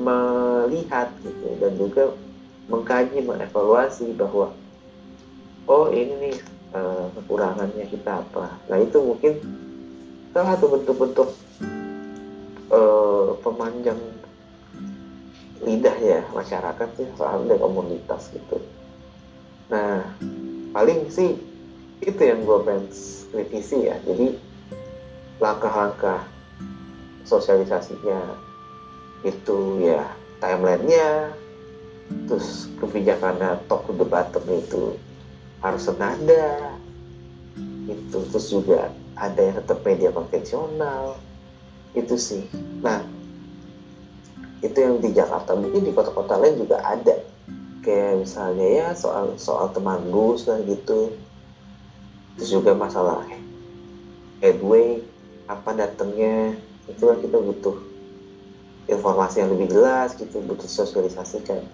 melihat 0.00 1.12
gitu 1.20 1.46
dan 1.60 1.72
juga 1.76 2.04
mengkaji 2.72 3.20
mengevaluasi 3.20 4.16
bahwa 4.16 4.56
oh 5.68 5.92
ini 5.92 6.32
nih 6.32 6.36
uh, 6.72 7.12
kekurangannya 7.12 7.84
kita 7.92 8.24
apa. 8.24 8.56
Nah 8.72 8.78
itu 8.80 8.98
mungkin 9.04 9.32
salah 10.32 10.56
satu 10.56 10.66
bentuk-bentuk 10.72 11.28
uh, 12.72 13.36
pemanjang 13.44 14.00
lidah 15.64 15.96
ya 16.00 16.20
masyarakat 16.32 16.88
soal 17.16 17.44
dari 17.44 17.60
komunitas 17.60 18.32
gitu. 18.32 18.60
Nah 19.68 20.04
paling 20.72 21.08
sih 21.12 21.53
itu 22.02 22.22
yang 22.22 22.42
gue 22.42 22.58
pengen 22.66 22.86
kritisi 23.30 23.86
ya. 23.86 23.96
Jadi 24.02 24.34
langkah-langkah 25.38 26.24
sosialisasinya 27.26 28.20
itu 29.24 29.80
ya 29.80 30.04
timelinenya 30.38 31.32
terus 32.28 32.68
kebijakannya 32.76 33.64
top 33.64 33.88
itu 34.52 35.00
harus 35.64 35.82
senada 35.88 36.76
itu 37.88 38.18
terus 38.28 38.52
juga 38.52 38.92
ada 39.16 39.40
yang 39.40 39.56
tetap 39.56 39.80
media 39.84 40.10
konvensional 40.12 41.16
itu 41.94 42.16
sih. 42.18 42.42
Nah 42.82 43.00
itu 44.60 44.76
yang 44.80 44.98
di 44.98 45.12
Jakarta. 45.12 45.52
Mungkin 45.54 45.84
di 45.84 45.92
kota-kota 45.92 46.40
lain 46.40 46.58
juga 46.64 46.80
ada. 46.82 47.16
Kayak 47.84 48.24
misalnya 48.24 48.66
ya 48.66 48.88
soal 48.96 49.36
soal 49.36 49.68
temangus 49.76 50.48
lah 50.48 50.56
gitu 50.64 51.12
terus 52.36 52.50
juga 52.50 52.74
masalah 52.74 53.24
headway 54.42 55.00
apa 55.46 55.70
datangnya? 55.76 56.56
Itu 56.84 57.08
kan 57.08 57.18
kita 57.24 57.40
butuh 57.40 57.94
informasi 58.88 59.40
yang 59.40 59.50
lebih 59.56 59.72
jelas 59.72 60.12
gitu 60.16 60.44
butuh 60.44 60.68
sosialisasikan 60.68 61.64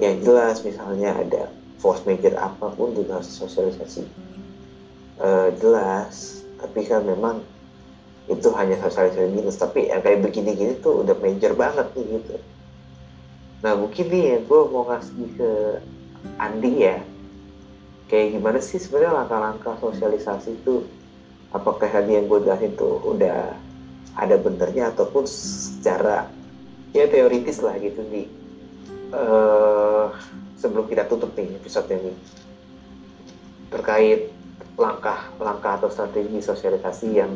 yang 0.00 0.20
jelas 0.20 0.60
misalnya 0.64 1.16
ada 1.16 1.48
force 1.80 2.04
major 2.04 2.32
apa 2.36 2.72
pun 2.72 2.92
juga 2.92 3.20
harus 3.20 3.28
sosialisasi 3.28 4.04
uh, 5.20 5.48
jelas 5.60 6.44
tapi 6.60 6.84
kan 6.84 7.04
memang 7.04 7.40
itu 8.28 8.48
hanya 8.56 8.80
sosialisasi 8.80 9.32
minus 9.32 9.60
tapi 9.60 9.88
yang 9.88 10.00
kayak 10.00 10.24
begini-gini 10.24 10.80
tuh 10.80 11.04
udah 11.04 11.12
major 11.20 11.52
banget 11.52 11.84
nih 11.92 12.20
gitu. 12.20 12.36
Nah 13.60 13.76
mungkin 13.76 14.04
nih 14.08 14.22
ya 14.24 14.38
gue 14.40 14.60
mau 14.72 14.88
ngasih 14.88 15.28
ke 15.36 15.50
Andi 16.40 16.72
ya 16.88 17.04
kayak 18.14 18.38
gimana 18.38 18.62
sih 18.62 18.78
sebenarnya 18.78 19.26
langkah-langkah 19.26 19.74
sosialisasi 19.82 20.54
itu 20.62 20.86
apakah 21.50 21.90
tadi 21.90 22.14
yang 22.14 22.30
gue 22.30 22.46
jelasin 22.46 22.78
tuh 22.78 23.02
udah 23.02 23.58
ada 24.14 24.38
benernya 24.38 24.94
ataupun 24.94 25.26
secara 25.26 26.30
ya 26.94 27.10
teoritis 27.10 27.58
lah 27.58 27.74
gitu 27.82 28.06
di 28.06 28.30
uh, 29.10 30.14
sebelum 30.54 30.86
kita 30.86 31.10
tutup 31.10 31.34
nih 31.34 31.58
episode 31.58 31.90
ini 31.90 32.14
terkait 33.74 34.30
langkah-langkah 34.78 35.82
atau 35.82 35.90
strategi 35.90 36.38
sosialisasi 36.38 37.18
yang 37.18 37.34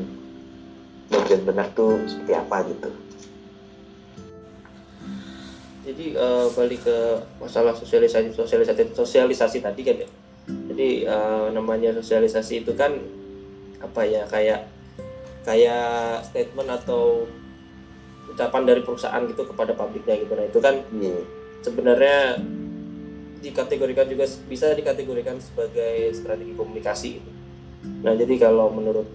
bagian 1.11 1.43
benar 1.43 1.75
tuh 1.75 1.99
seperti 2.07 2.39
apa 2.39 2.57
gitu. 2.71 2.91
Jadi 5.91 6.07
uh, 6.15 6.47
balik 6.55 6.87
ke 6.87 6.99
masalah 7.43 7.75
sosialisasi 7.75 8.31
sosialisasi 8.31 8.95
sosialisasi 8.95 9.59
tadi 9.59 9.83
kan 9.83 10.07
ya. 10.07 10.09
Jadi 10.79 11.11
uh, 11.11 11.51
namanya 11.51 11.91
sosialisasi 11.91 12.63
itu 12.63 12.71
kan 12.79 12.95
apa 13.83 14.07
ya 14.07 14.23
kayak 14.31 14.71
kayak 15.43 16.23
statement 16.23 16.71
atau 16.71 17.27
ucapan 18.31 18.63
dari 18.63 18.87
perusahaan 18.87 19.27
gitu 19.27 19.43
kepada 19.43 19.75
publiknya 19.75 20.15
gitu 20.23 20.39
nah 20.39 20.47
itu 20.47 20.59
kan 20.63 20.79
yeah. 21.03 21.23
sebenarnya 21.67 22.39
dikategorikan 23.43 24.07
juga 24.07 24.31
bisa 24.47 24.71
dikategorikan 24.71 25.43
sebagai 25.43 26.15
strategi 26.15 26.55
komunikasi 26.55 27.09
gitu. 27.19 27.31
nah 28.07 28.15
jadi 28.15 28.39
kalau 28.39 28.71
menurut 28.71 29.11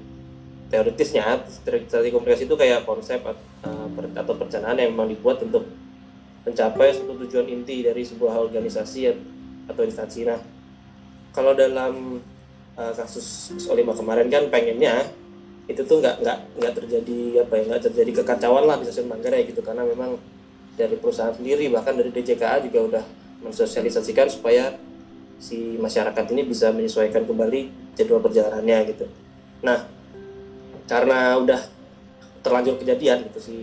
teoritisnya 0.68 1.48
strategi 1.48 2.12
komunikasi 2.12 2.44
itu 2.44 2.60
kayak 2.60 2.84
konsep 2.84 3.24
uh, 3.24 3.88
atau 4.20 4.34
perencanaan 4.36 4.84
yang 4.84 4.92
memang 4.92 5.16
dibuat 5.16 5.40
untuk 5.40 5.64
mencapai 6.44 6.92
suatu 6.92 7.24
tujuan 7.24 7.48
inti 7.48 7.88
dari 7.88 8.04
sebuah 8.04 8.36
organisasi 8.36 9.16
atau 9.72 9.84
instansi 9.88 10.28
nah 10.28 10.53
kalau 11.34 11.58
dalam 11.58 12.22
uh, 12.78 12.94
kasus 12.94 13.58
Solima 13.58 13.92
kemarin 13.92 14.30
kan 14.30 14.48
pengennya 14.54 15.10
itu 15.66 15.82
tuh 15.84 16.00
nggak 16.04 16.22
nggak 16.22 16.38
nggak 16.60 16.74
terjadi 16.78 17.20
apa 17.48 17.54
ya 17.58 17.64
nggak 17.74 17.84
terjadi 17.90 18.12
kekacauan 18.22 18.64
lah 18.70 18.78
di 18.78 18.86
stasiun 18.86 19.10
Manggarai 19.10 19.48
gitu 19.50 19.66
karena 19.66 19.82
memang 19.84 20.20
dari 20.78 20.96
perusahaan 21.00 21.34
sendiri 21.34 21.72
bahkan 21.74 21.98
dari 21.98 22.12
DJKA 22.12 22.64
juga 22.68 22.80
udah 22.84 23.04
mensosialisasikan 23.44 24.28
supaya 24.28 24.76
si 25.40 25.76
masyarakat 25.80 26.26
ini 26.32 26.48
bisa 26.48 26.72
menyesuaikan 26.72 27.28
kembali 27.28 27.94
jadwal 27.96 28.24
perjalanannya 28.24 28.78
gitu. 28.92 29.06
Nah 29.64 29.88
karena 30.88 31.40
udah 31.40 31.62
terlanjur 32.44 32.76
kejadian 32.80 33.24
gitu 33.32 33.40
si 33.40 33.56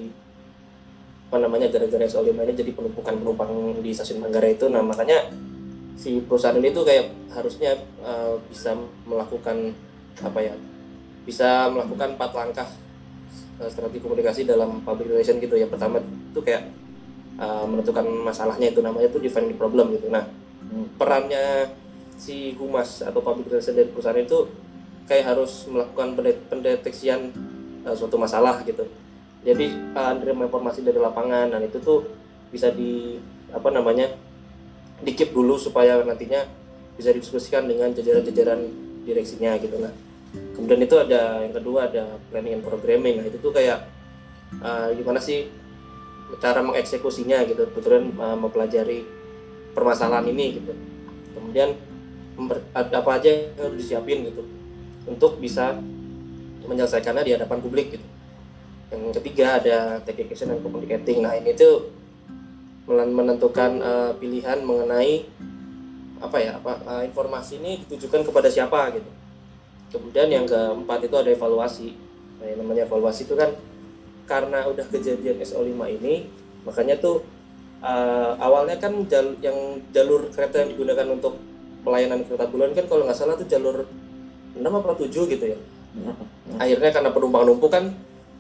apa 1.31 1.47
namanya 1.47 1.71
gara-gara 1.71 2.11
soal 2.11 2.27
ini 2.27 2.53
jadi 2.57 2.75
penumpukan 2.75 3.15
penumpang 3.23 3.79
di 3.85 3.95
stasiun 3.95 4.25
Manggarai 4.25 4.57
itu 4.59 4.67
nah 4.67 4.83
makanya 4.83 5.31
si 6.01 6.25
perusahaan 6.25 6.57
ini 6.57 6.73
tuh 6.73 6.89
kayak 6.89 7.13
harusnya 7.37 7.77
uh, 8.01 8.41
bisa 8.49 8.73
melakukan 9.05 9.77
apa 10.25 10.41
ya 10.41 10.55
bisa 11.29 11.69
melakukan 11.69 12.17
empat 12.17 12.31
langkah 12.33 12.69
uh, 13.61 13.69
strategi 13.69 14.01
komunikasi 14.01 14.49
dalam 14.49 14.81
public 14.81 15.13
relation 15.13 15.37
gitu. 15.37 15.61
Ya 15.61 15.69
pertama 15.69 16.01
itu 16.01 16.41
kayak 16.41 16.73
uh, 17.37 17.69
menentukan 17.69 18.09
masalahnya 18.25 18.73
itu 18.73 18.81
namanya 18.81 19.13
itu 19.13 19.21
define 19.21 19.53
the 19.53 19.57
problem 19.61 19.93
gitu. 19.93 20.09
Nah 20.09 20.25
perannya 20.97 21.69
si 22.17 22.57
humas 22.57 23.05
atau 23.05 23.21
public 23.21 23.53
relation 23.53 23.77
dari 23.77 23.93
perusahaan 23.93 24.17
itu 24.17 24.49
kayak 25.05 25.37
harus 25.37 25.69
melakukan 25.69 26.17
pendeteksian 26.49 27.29
uh, 27.85 27.93
suatu 27.93 28.17
masalah 28.17 28.65
gitu. 28.65 28.89
Jadi 29.45 29.69
uh, 29.93 30.17
menerima 30.17 30.49
informasi 30.49 30.81
dari 30.81 30.97
lapangan 30.97 31.53
dan 31.53 31.61
itu 31.61 31.77
tuh 31.77 32.09
bisa 32.49 32.73
di 32.73 33.21
apa 33.53 33.69
namanya 33.69 34.30
dikip 35.01 35.33
dulu 35.33 35.57
supaya 35.57 36.01
nantinya 36.05 36.45
bisa 36.97 37.13
didiskusikan 37.17 37.65
dengan 37.65 37.93
jajaran-jajaran 37.97 38.61
direksinya 39.09 39.57
gitu 39.57 39.81
nah 39.81 39.93
kemudian 40.55 40.81
itu 40.85 40.97
ada 41.01 41.43
yang 41.43 41.55
kedua 41.55 41.89
ada 41.91 42.05
planning 42.31 42.61
and 42.61 42.65
programming. 42.65 43.19
Nah 43.19 43.27
itu 43.27 43.39
tuh 43.41 43.51
kayak 43.51 43.89
uh, 44.63 44.93
gimana 44.95 45.19
sih 45.19 45.51
cara 46.39 46.63
mengeksekusinya 46.63 47.43
gitu 47.51 47.67
kemudian 47.75 48.15
uh, 48.21 48.39
mempelajari 48.39 49.03
permasalahan 49.75 50.29
ini 50.31 50.61
gitu. 50.63 50.73
Kemudian 51.35 51.75
apa 52.73 53.11
aja 53.21 53.29
yang 53.29 53.53
harus 53.59 53.77
disiapin 53.85 54.25
gitu 54.25 54.45
untuk 55.05 55.37
bisa 55.43 55.77
menyelesaikannya 56.65 57.25
di 57.27 57.33
hadapan 57.35 57.59
publik 57.59 57.99
gitu. 57.99 58.07
Yang 58.91 59.23
ketiga 59.23 59.59
ada 59.59 59.77
technication 60.03 60.55
dan 60.55 60.61
communicating. 60.63 61.25
Nah 61.25 61.35
ini 61.35 61.57
tuh 61.57 61.91
menentukan 62.91 63.79
uh, 63.79 64.13
pilihan 64.19 64.59
mengenai 64.67 65.23
apa 66.21 66.37
ya 66.37 66.59
apa 66.59 66.77
uh, 66.85 67.03
informasi 67.07 67.63
ini 67.63 67.81
ditujukan 67.87 68.27
kepada 68.27 68.51
siapa 68.51 68.93
gitu. 68.99 69.11
Kemudian 69.91 70.31
yang 70.31 70.47
keempat 70.47 71.07
itu 71.07 71.17
ada 71.17 71.31
evaluasi. 71.31 71.95
Nah 72.43 72.47
yang 72.47 72.59
namanya 72.63 72.87
evaluasi 72.87 73.27
itu 73.27 73.35
kan 73.39 73.55
karena 74.27 74.67
udah 74.67 74.87
kejadian 74.87 75.43
SO5 75.43 75.75
ini 75.99 76.31
makanya 76.63 76.95
tuh 77.03 77.25
uh, 77.83 78.37
awalnya 78.39 78.79
kan 78.79 78.95
jal 79.11 79.35
yang 79.43 79.81
jalur 79.91 80.31
kereta 80.31 80.63
yang 80.63 80.71
digunakan 80.77 81.07
untuk 81.11 81.35
pelayanan 81.83 82.23
kereta 82.23 82.47
bulan 82.47 82.71
kan 82.77 82.85
kalau 82.87 83.09
nggak 83.09 83.19
salah 83.19 83.35
tuh 83.35 83.49
jalur 83.49 83.89
6 84.55 84.63
atau 84.63 84.95
7 84.95 85.09
gitu 85.11 85.45
ya. 85.47 85.59
Akhirnya 86.59 86.91
karena 86.93 87.11
penumpang 87.11 87.47
numpuk 87.47 87.71
kan 87.73 87.91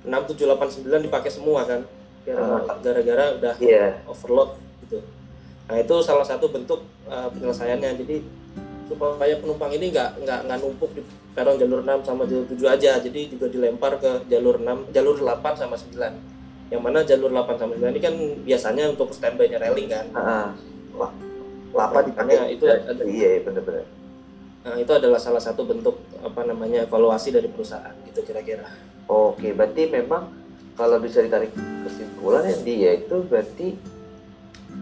6789 0.07 1.07
dipakai 1.07 1.31
semua 1.33 1.65
kan. 1.67 1.83
Gara-gara 2.80 3.24
udah 3.37 3.54
Iya. 3.59 4.04
overload 4.04 4.50
gitu. 4.83 4.98
Nah 5.66 5.76
itu 5.76 5.94
salah 6.02 6.24
satu 6.24 6.48
bentuk 6.48 6.80
uh, 7.06 7.28
penyelesaiannya. 7.30 7.90
Jadi 7.96 8.16
supaya 8.87 9.35
penumpang 9.38 9.70
ini 9.70 9.88
nggak 9.88 10.20
nggak 10.20 10.38
nggak 10.46 10.59
numpuk 10.59 10.90
di 10.92 11.02
peron 11.30 11.54
jalur 11.56 11.80
6 11.80 12.02
sama 12.02 12.26
jalur 12.26 12.44
7 12.44 12.59
aja. 12.68 12.98
Jadi 12.98 13.30
juga 13.30 13.46
dilempar 13.46 13.96
ke 13.96 14.26
jalur 14.26 14.59
6, 14.59 14.90
jalur 14.90 15.16
8 15.16 15.54
sama 15.54 15.78
9. 15.78 16.12
Yang 16.70 16.83
mana 16.83 16.98
jalur 17.02 17.30
8 17.30 17.56
sama 17.56 17.72
9 17.74 17.90
ini 17.90 18.00
kan 18.00 18.14
biasanya 18.42 18.85
untuk 18.88 19.11
standby-nya 19.11 19.59
railing 19.59 19.88
kan. 19.88 20.06
Heeh. 20.11 20.46
Wah, 20.94 21.11
lapa 21.72 22.02
dipakai 22.02 22.35
Makanya 22.35 22.50
itu 22.50 22.64
ada- 22.66 23.06
Iya, 23.06 23.28
iya 23.30 23.40
bener-bener. 23.40 23.87
Nah, 24.61 24.76
itu 24.76 24.92
adalah 24.92 25.16
salah 25.16 25.40
satu 25.40 25.64
bentuk 25.64 25.96
apa 26.20 26.44
namanya 26.44 26.85
evaluasi 26.85 27.33
dari 27.33 27.48
perusahaan 27.48 27.94
gitu 28.04 28.20
kira-kira. 28.20 28.68
Oke, 29.09 29.54
berarti 29.54 29.88
memang 29.88 30.28
kalau 30.81 30.97
bisa 30.97 31.21
ditarik 31.21 31.53
kesimpulannya 31.85 32.57
dia 32.64 32.97
itu 32.97 33.21
berarti 33.29 33.77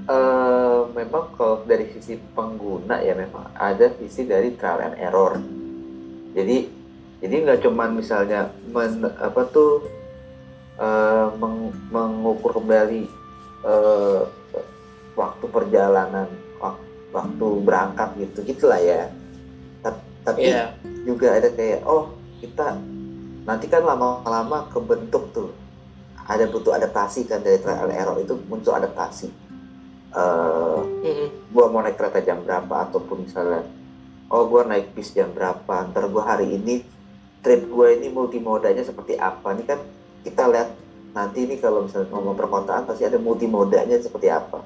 eh, 0.07 0.81
memang 0.95 1.35
kalau 1.35 1.67
dari 1.67 1.91
sisi 1.91 2.15
pengguna 2.33 3.03
ya 3.03 3.19
memang 3.19 3.51
ada 3.53 3.91
sisi 3.99 4.23
dari 4.23 4.55
trial 4.55 4.79
and 4.79 4.97
error. 4.97 5.43
Jadi 6.39 6.71
jadi 7.19 7.35
nggak 7.43 7.67
cuman 7.67 7.99
misalnya 7.99 8.55
men, 8.71 9.11
apa 9.11 9.43
tuh 9.51 9.83
eh, 10.79 11.27
meng- 11.35 11.75
mengukur 11.91 12.55
kembali 12.55 13.03
eh, 13.67 14.21
waktu 15.19 15.45
perjalanan 15.51 16.31
wak- 16.63 16.79
waktu 17.11 17.47
berangkat 17.67 18.09
gitu 18.23 18.39
gitulah 18.47 18.79
ya. 18.79 19.11
Ta- 19.83 20.07
Tapi 20.23 20.47
Iya. 20.47 20.79
juga 21.03 21.35
ada 21.43 21.51
kayak 21.51 21.83
oh 21.83 22.13
kita 22.39 22.79
nanti 23.43 23.67
kan 23.67 23.83
lama-lama 23.83 24.69
kebentuk 24.71 25.27
tuh 25.33 25.51
ada 26.29 26.45
butuh 26.47 26.77
adaptasi 26.77 27.25
kan 27.25 27.41
dari 27.41 27.57
trial 27.59 27.89
error 27.89 28.21
itu 28.21 28.37
muncul 28.47 28.77
adaptasi 28.77 29.29
eh 30.09 30.81
Mm-mm. 31.05 31.29
gua 31.53 31.73
mau 31.73 31.81
naik 31.81 31.97
kereta 31.97 32.21
jam 32.21 32.45
berapa 32.45 32.89
ataupun 32.89 33.25
misalnya 33.25 33.65
oh 34.29 34.45
gua 34.45 34.65
naik 34.69 34.93
bis 34.93 35.13
jam 35.13 35.33
berapa 35.33 35.89
ntar 35.89 36.09
gua 36.13 36.37
hari 36.37 36.53
ini 36.53 36.85
trip 37.41 37.69
gua 37.69 37.93
ini 37.93 38.13
multimodanya 38.13 38.85
seperti 38.85 39.17
apa 39.17 39.57
ini 39.57 39.65
kan 39.65 39.81
kita 40.25 40.49
lihat 40.53 40.69
nanti 41.17 41.49
ini 41.49 41.57
kalau 41.57 41.89
misalnya 41.89 42.13
ngomong 42.13 42.37
perkotaan 42.37 42.85
pasti 42.85 43.09
ada 43.09 43.17
multimodanya 43.17 43.97
seperti 43.97 44.29
apa 44.29 44.61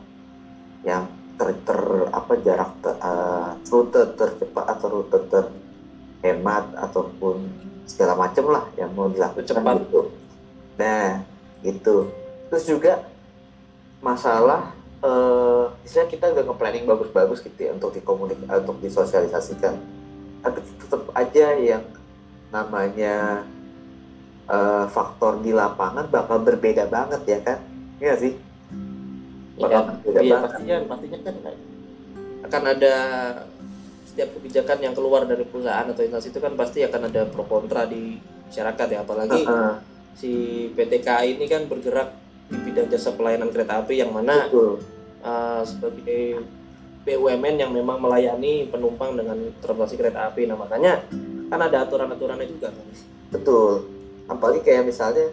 yang 0.83 1.07
ter, 1.39 1.55
ter- 1.63 2.11
apa 2.11 2.33
jarak 2.43 2.71
ter- 2.83 2.99
eh, 2.99 3.51
rute 3.71 4.03
tercepat 4.19 4.65
atau 4.67 4.87
rute 4.91 5.19
terhemat 5.31 6.65
ataupun 6.75 7.47
segala 7.87 8.15
macam 8.19 8.51
lah 8.51 8.65
yang 8.79 8.91
mau 8.95 9.11
dilakukan 9.11 9.43
Tercepat. 9.47 9.75
gitu. 9.87 10.11
Nah, 10.79 11.23
itu. 11.63 12.11
Terus 12.51 12.65
juga 12.67 12.93
masalah 13.99 14.75
eh 15.03 15.65
misalnya 15.83 16.09
kita 16.09 16.25
udah 16.31 16.43
nge-planning 16.47 16.87
bagus-bagus 16.87 17.43
gitu 17.43 17.59
ya 17.59 17.75
untuk 17.75 17.91
dikomunik 17.91 18.39
eh, 18.39 18.59
untuk 18.63 18.79
disosialisasikan. 18.79 19.75
Tapi 20.43 20.59
tetap 20.79 21.03
aja 21.13 21.47
yang 21.55 21.83
namanya 22.51 23.43
eh, 24.47 24.87
faktor 24.87 25.41
di 25.41 25.51
lapangan 25.51 26.07
bakal 26.07 26.39
berbeda 26.39 26.87
banget 26.87 27.23
ya 27.27 27.39
kan? 27.43 27.59
Iya 27.99 28.15
sih. 28.19 28.33
Iya, 29.55 29.67
Bakal 29.69 29.83
berbeda 30.01 30.21
iya 30.21 30.33
banget. 30.33 30.47
pastinya 30.51 30.77
pastinya 30.87 31.19
kan 31.23 31.35
akan 32.43 32.63
ada 32.69 32.95
setiap 34.05 34.29
kebijakan 34.37 34.79
yang 34.83 34.93
keluar 34.93 35.25
dari 35.25 35.47
perusahaan 35.47 35.89
atau 35.89 36.03
instansi 36.05 36.29
itu 36.29 36.41
kan 36.43 36.53
pasti 36.53 36.85
akan 36.85 37.09
ada 37.09 37.25
pro 37.25 37.47
kontra 37.49 37.89
di 37.89 38.21
masyarakat 38.51 38.87
ya 38.93 38.99
apalagi 39.01 39.41
Heeh, 39.41 39.73
si 40.17 40.67
PT 40.77 41.03
KAI 41.03 41.37
ini 41.41 41.47
kan 41.49 41.65
bergerak 41.67 42.15
di 42.53 42.59
bidang 42.61 42.89
jasa 42.93 43.17
pelayanan 43.17 43.49
kereta 43.49 43.81
api 43.81 44.05
yang 44.05 44.13
mana 44.13 44.49
betul. 44.49 44.83
uh, 45.25 45.63
sebagai 45.65 46.45
BUMN 47.03 47.57
yang 47.59 47.73
memang 47.75 47.99
melayani 47.99 48.71
penumpang 48.71 49.19
dengan 49.19 49.39
transportasi 49.59 49.97
kereta 49.99 50.31
api 50.31 50.47
nah 50.47 50.55
makanya 50.55 51.03
kan 51.49 51.61
ada 51.61 51.85
aturan-aturannya 51.85 52.47
juga 52.49 52.71
kan 52.71 52.87
Betul. 53.33 53.89
Apalagi 54.29 54.61
kayak 54.61 54.85
misalnya 54.93 55.33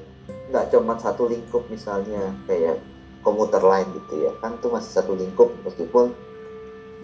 nggak 0.49 0.71
cuma 0.73 0.97
satu 0.97 1.29
lingkup 1.29 1.67
misalnya 1.69 2.33
kayak 2.49 2.81
komuter 3.21 3.61
lain 3.61 3.85
gitu 3.93 4.25
ya 4.25 4.31
kan 4.41 4.57
itu 4.57 4.67
masih 4.71 4.91
satu 4.97 5.13
lingkup 5.13 5.51
meskipun 5.61 6.09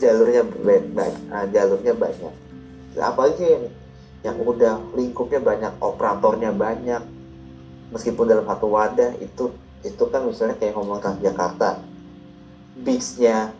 jalurnya 0.02 0.42
banyak 0.42 1.14
jalurnya 1.54 1.94
banyak 1.94 2.34
apalagi 2.98 3.46
yang 3.46 3.66
yang 4.26 4.38
udah 4.42 4.82
lingkupnya 4.98 5.38
banyak 5.38 5.74
operatornya 5.78 6.50
banyak 6.56 7.02
meskipun 7.96 8.28
dalam 8.28 8.44
satu 8.44 8.68
wadah 8.68 9.16
itu 9.24 9.56
itu 9.88 10.04
kan 10.12 10.28
misalnya 10.28 10.60
kayak 10.60 10.76
ngomong 10.76 11.00
Transjakarta. 11.00 11.80
Bisnya 12.84 13.56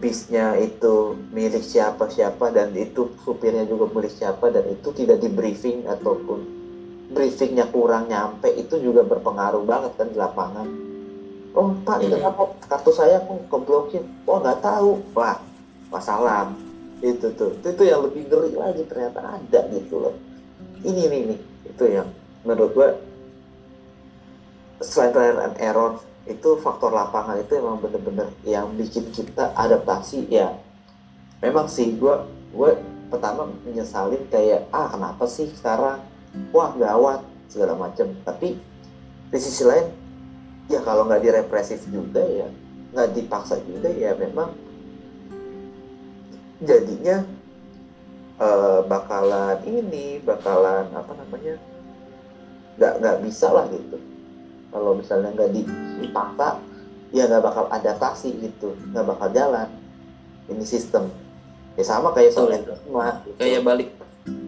bisnya 0.00 0.56
itu 0.60 1.16
milik 1.32 1.64
siapa 1.64 2.08
siapa 2.12 2.52
dan 2.52 2.72
itu 2.76 3.12
supirnya 3.24 3.64
juga 3.64 3.88
milik 3.92 4.12
siapa 4.12 4.52
dan 4.52 4.64
itu 4.68 4.88
tidak 4.92 5.20
di 5.20 5.28
briefing 5.32 5.84
ataupun 5.88 6.44
briefingnya 7.08 7.68
kurang 7.72 8.12
nyampe 8.12 8.52
itu 8.52 8.80
juga 8.80 9.00
berpengaruh 9.04 9.64
banget 9.64 9.92
kan 9.96 10.08
di 10.08 10.18
lapangan. 10.18 10.68
Oh 11.54 11.70
pak 11.86 12.02
ini 12.02 12.18
Iya. 12.18 12.26
kenapa 12.26 12.42
kartu 12.66 12.90
saya 12.90 13.22
kok 13.22 13.46
keblokin 13.52 14.04
oh 14.26 14.40
nggak 14.42 14.60
tahu. 14.60 15.00
Wah 15.14 15.38
masalah. 15.88 16.50
Itu 17.04 17.30
tuh 17.36 17.52
itu, 17.60 17.68
itu 17.68 17.82
yang 17.84 18.00
lebih 18.04 18.26
ngeri 18.26 18.52
lagi 18.56 18.82
ternyata. 18.88 19.20
Ada 19.20 19.60
gitu 19.72 20.02
loh. 20.02 20.14
Ini 20.82 21.02
nih 21.06 21.20
nih 21.32 21.40
itu 21.70 21.84
yang 21.88 22.08
menurut 22.44 22.70
gua 22.76 22.88
selain 24.84 25.12
trial 25.16 25.40
and 25.40 25.56
error 25.58 25.98
itu 26.24 26.56
faktor 26.60 26.92
lapangan 26.92 27.40
itu 27.40 27.52
emang 27.56 27.80
bener-bener 27.80 28.28
yang 28.44 28.72
bikin 28.76 29.08
kita 29.12 29.52
adaptasi 29.56 30.28
ya. 30.28 30.56
Memang 31.40 31.68
sih 31.68 31.96
gua 31.96 32.24
gue 32.54 32.78
pertama 33.10 33.50
menyesalin 33.66 34.22
kayak 34.30 34.70
ah 34.70 34.88
kenapa 34.88 35.26
sih 35.26 35.50
sekarang? 35.52 36.00
Wah 36.54 36.72
gawat 36.74 37.22
segala 37.50 37.76
macam 37.78 38.10
tapi 38.26 38.58
di 39.30 39.38
sisi 39.38 39.62
lain 39.62 39.86
ya 40.66 40.80
kalau 40.82 41.06
nggak 41.06 41.22
direpresif 41.22 41.84
juga 41.90 42.22
ya 42.24 42.48
nggak 42.94 43.10
dipaksa 43.14 43.58
juga 43.66 43.90
ya 43.90 44.14
memang 44.16 44.54
jadinya 46.62 47.26
eh, 48.38 48.80
bakalan 48.86 49.58
ini 49.66 50.22
bakalan 50.22 50.88
apa 50.94 51.12
namanya 51.18 51.54
nggak 52.78 52.92
nggak 53.00 53.16
bisa 53.22 53.48
lah 53.50 53.64
gitu. 53.70 53.96
Kalau 54.74 54.98
misalnya 54.98 55.30
nggak 55.34 55.50
di- 55.54 55.70
dipaksa 56.02 56.58
ya 57.14 57.30
nggak 57.30 57.42
bakal 57.46 57.64
adaptasi 57.70 58.34
gitu 58.42 58.74
nggak 58.90 59.06
bakal 59.06 59.28
jalan 59.30 59.68
ini 60.50 60.64
sistem. 60.66 61.10
Ya 61.74 61.84
sama 61.86 62.14
kayak 62.14 62.34
soal 62.34 62.50
semua. 62.54 63.22
Kayak 63.38 63.62
balik 63.62 63.88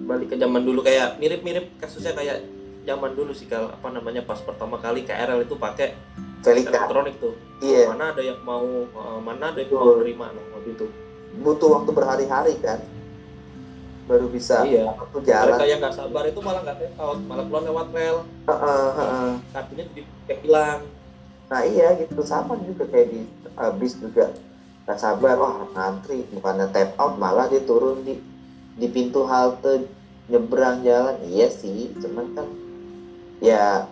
balik 0.06 0.26
ke 0.30 0.36
zaman 0.38 0.62
dulu 0.62 0.86
kayak 0.86 1.18
mirip-mirip 1.18 1.74
kasusnya 1.82 2.14
kayak 2.14 2.42
zaman 2.86 3.12
dulu 3.18 3.34
sih 3.34 3.50
kalau 3.50 3.74
apa 3.74 3.90
namanya 3.90 4.22
pas 4.22 4.38
pertama 4.38 4.78
kali 4.78 5.02
KRL 5.02 5.42
itu 5.42 5.58
pakai 5.58 5.98
Velika 6.46 6.70
elektronik 6.70 7.18
tuh. 7.18 7.34
Iya. 7.58 7.90
Mana 7.90 8.14
ada 8.14 8.22
yang 8.22 8.38
mau 8.46 8.62
eh, 8.86 9.18
mana 9.18 9.50
ada 9.50 9.58
yang 9.58 9.70
Betul. 9.74 9.82
mau 9.82 9.98
terima 9.98 10.26
waktu 10.30 10.68
itu. 10.78 10.86
Butuh 11.42 11.68
waktu 11.74 11.90
berhari-hari 11.90 12.54
kan 12.62 12.78
baru 14.06 14.26
bisa 14.30 14.62
Iya. 14.62 14.94
waktu 14.94 15.18
jalan. 15.26 15.58
Mereka 15.58 15.66
yang 15.66 15.78
nggak 15.82 15.96
sabar 15.98 16.22
itu 16.30 16.40
malah 16.40 16.60
nggak 16.62 16.78
take 16.78 16.96
out 16.96 17.18
malah 17.26 17.44
keluar 17.44 17.62
lewat 17.66 17.86
rel. 17.90 18.16
Heeh, 18.46 18.86
heeh. 18.94 19.30
kartunya 19.50 19.84
jadi 19.90 20.02
kayak 20.30 20.40
hilang. 20.46 20.80
Nah 21.50 21.62
iya 21.66 21.88
gitu. 21.98 22.20
Sama 22.22 22.54
juga 22.62 22.86
kayak 22.86 23.06
di 23.10 23.20
uh, 23.58 23.72
bis 23.74 23.98
juga. 23.98 24.30
Nggak 24.86 24.98
sabar 25.02 25.34
wah 25.36 25.54
ngantri. 25.74 26.22
Bukannya 26.30 26.66
tap 26.70 26.94
out 27.02 27.14
malah 27.18 27.50
dia 27.50 27.62
turun 27.66 28.06
di 28.06 28.14
di 28.78 28.86
pintu 28.86 29.26
halte 29.26 29.90
nyebrang 30.30 30.86
jalan. 30.86 31.18
Iya 31.26 31.50
sih 31.50 31.90
cuman 31.98 32.26
kan 32.38 32.48
ya 33.42 33.90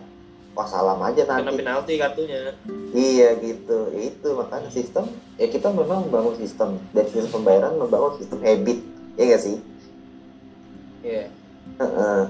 wassalam 0.55 1.03
aja 1.03 1.27
kena 1.27 1.43
nanti. 1.43 1.59
penalti 1.59 1.93
kartunya. 1.99 2.55
Iya 2.95 3.35
gitu. 3.43 3.91
Ya 3.91 4.01
itu 4.15 4.27
makanya 4.31 4.71
sistem 4.71 5.11
ya 5.35 5.51
kita 5.51 5.75
memang 5.75 6.07
membangun 6.07 6.39
sistem. 6.39 6.79
Dan 6.95 7.03
sistem 7.11 7.43
pembayaran 7.43 7.75
membangun 7.75 8.15
sistem 8.15 8.39
habit. 8.39 8.79
Ya 9.19 9.23
nggak 9.31 9.43
sih 9.43 9.59
Iya. 11.05 11.29
Heeh. 11.77 12.21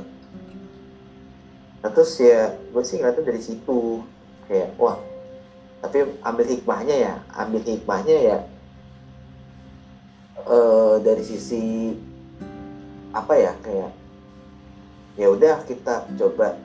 Nah, 1.79 1.89
terus 1.95 2.19
ya 2.19 2.51
gue 2.51 2.83
sih 2.83 2.99
ngeliatnya 2.99 3.23
dari 3.23 3.39
situ. 3.39 4.03
Kayak 4.51 4.75
wah 4.75 4.99
tapi 5.79 6.03
ambil 6.19 6.45
hikmahnya 6.45 6.95
ya. 6.99 7.13
Ambil 7.31 7.63
hikmahnya 7.63 8.17
ya 8.19 8.39
eh 10.45 10.95
dari 11.01 11.23
sisi 11.25 11.95
apa 13.15 13.33
ya 13.33 13.55
kayak 13.65 13.89
ya 15.17 15.27
udah 15.31 15.63
kita 15.65 16.05
coba 16.19 16.59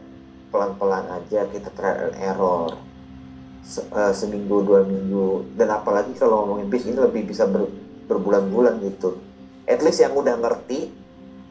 pelan-pelan 0.50 1.06
aja 1.16 1.46
kita 1.46 1.70
trial 1.72 2.10
error. 2.18 2.74
Se- 3.62 3.86
eh, 3.86 4.12
seminggu 4.12 4.66
dua 4.66 4.82
minggu. 4.82 5.54
Dan 5.54 5.70
apalagi 5.70 6.12
kalau 6.18 6.42
ngomongin 6.42 6.66
bis 6.66 6.84
ini 6.90 6.98
lebih 6.98 7.30
bisa 7.30 7.46
ber- 7.46 7.70
berbulan-bulan 8.10 8.82
gitu. 8.82 9.16
At 9.70 9.78
least 9.86 10.02
yang 10.02 10.18
udah 10.18 10.34
ngerti 10.42 10.90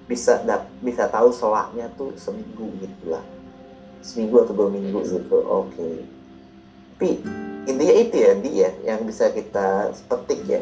bisa 0.09 0.41
dap- 0.41 0.73
bisa 0.81 1.05
tahu 1.05 1.29
selaknya 1.29 1.85
tuh 1.93 2.17
seminggu 2.17 2.73
gitu 2.75 3.05
lah. 3.07 3.21
Seminggu 4.01 4.41
atau 4.41 4.57
dua 4.57 4.67
minggu 4.67 5.05
gitu 5.05 5.37
oke. 5.39 5.89
Tapi 6.97 7.21
intinya 7.63 7.95
itu 7.95 8.15
ya 8.17 8.31
di 8.33 8.51
ya 8.57 8.71
yang 8.83 9.05
bisa 9.05 9.29
kita 9.29 9.93
petik 10.09 10.41
ya. 10.43 10.61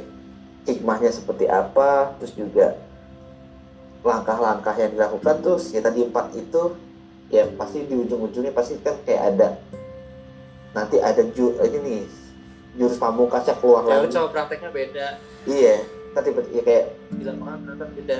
Hikmahnya 0.67 1.09
seperti 1.09 1.47
apa 1.47 2.11
terus 2.19 2.35
juga 2.35 2.75
langkah-langkah 4.03 4.75
yang 4.75 4.91
dilakukan 4.93 5.35
tuh 5.39 5.55
ya 5.71 5.79
tadi 5.79 6.03
empat 6.03 6.31
itu 6.33 6.75
ya 7.27 7.47
pasti 7.55 7.83
di 7.83 7.95
ujung-ujungnya 7.97 8.51
pasti 8.51 8.75
kan 8.79 8.95
kayak 9.03 9.35
ada 9.35 9.49
nanti 10.71 10.99
ada 10.99 11.23
ju 11.27 11.55
ini 11.57 11.77
nih 11.79 12.01
jurus 12.75 12.95
pamungkasnya 12.95 13.55
keluar 13.57 13.83
Ya, 13.83 13.99
lagi. 13.99 14.11
coba 14.11 14.27
prakteknya 14.29 14.69
beda. 14.71 15.07
iya 15.43 15.75
tadi 16.11 16.29
ya 16.51 16.61
kayak 16.61 16.85
Di 17.09 17.23
lapangan 17.25 17.57
ternyata 17.63 17.85
beda. 17.95 18.19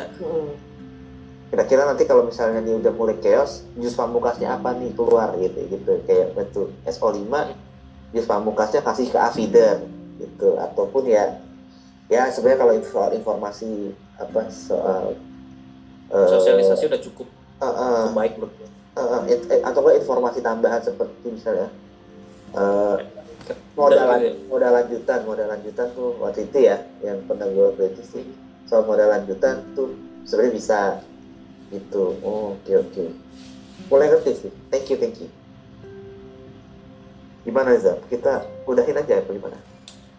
Kira-kira 1.48 1.88
nanti 1.88 2.04
kalau 2.04 2.28
misalnya 2.28 2.60
dia 2.60 2.76
udah 2.76 2.92
mulai 2.92 3.16
chaos 3.18 3.64
jurus 3.74 3.96
pamungkasnya 3.96 4.52
apa 4.52 4.76
nih 4.76 4.92
keluar 4.94 5.32
gitu 5.40 5.60
gitu. 5.68 5.92
Kayak 6.04 6.36
betul 6.36 6.76
SO5 6.84 7.24
jurus 8.12 8.28
pamungkasnya 8.28 8.82
kasih 8.84 9.08
ke 9.08 9.20
Afiden 9.20 9.88
gitu. 10.20 10.60
Ataupun 10.60 11.08
ya 11.08 11.40
ya 12.08 12.28
sebenarnya 12.28 12.60
kalau 12.60 12.74
info- 12.76 13.14
informasi 13.14 13.92
apa 14.16 14.42
soal 14.48 15.16
eh, 16.08 16.30
Sosialisasi 16.32 16.84
udah 16.88 17.02
cukup 17.04 17.28
eh, 17.60 17.68
eh, 17.68 18.06
baik 18.12 18.34
menurut 18.40 18.54
eh, 18.60 18.68
eh, 19.00 19.22
it- 19.36 19.64
atau 19.64 19.82
informasi 19.88 20.40
tambahan 20.40 20.80
seperti 20.80 21.28
misalnya 21.32 21.68
eh, 22.56 22.96
modal 23.76 24.04
Udah, 24.04 24.20
lan- 24.20 24.40
modal 24.52 24.72
lanjutan 24.74 25.20
modal 25.24 25.48
lanjutan 25.48 25.88
tuh 25.96 26.16
waktu 26.20 26.48
itu 26.48 26.58
ya 26.66 26.84
yang 27.00 27.20
pernah 27.28 27.48
gue 27.48 27.68
berarti 27.76 28.04
sih 28.04 28.24
soal 28.68 28.84
modal 28.84 29.08
lanjutan 29.12 29.64
tuh 29.76 29.92
sebenarnya 30.24 30.54
bisa 30.56 30.80
gitu 31.74 32.16
oh, 32.24 32.56
oke 32.56 32.72
oke 32.74 33.04
mulai 33.92 34.08
ngerti 34.12 34.32
sih 34.48 34.52
thank 34.72 34.88
you 34.88 34.98
thank 35.00 35.18
you 35.20 35.30
gimana 37.44 37.76
Zab 37.80 38.04
kita 38.12 38.44
udahin 38.68 39.00
aja 39.00 39.24
apa 39.24 39.32
gimana 39.32 39.58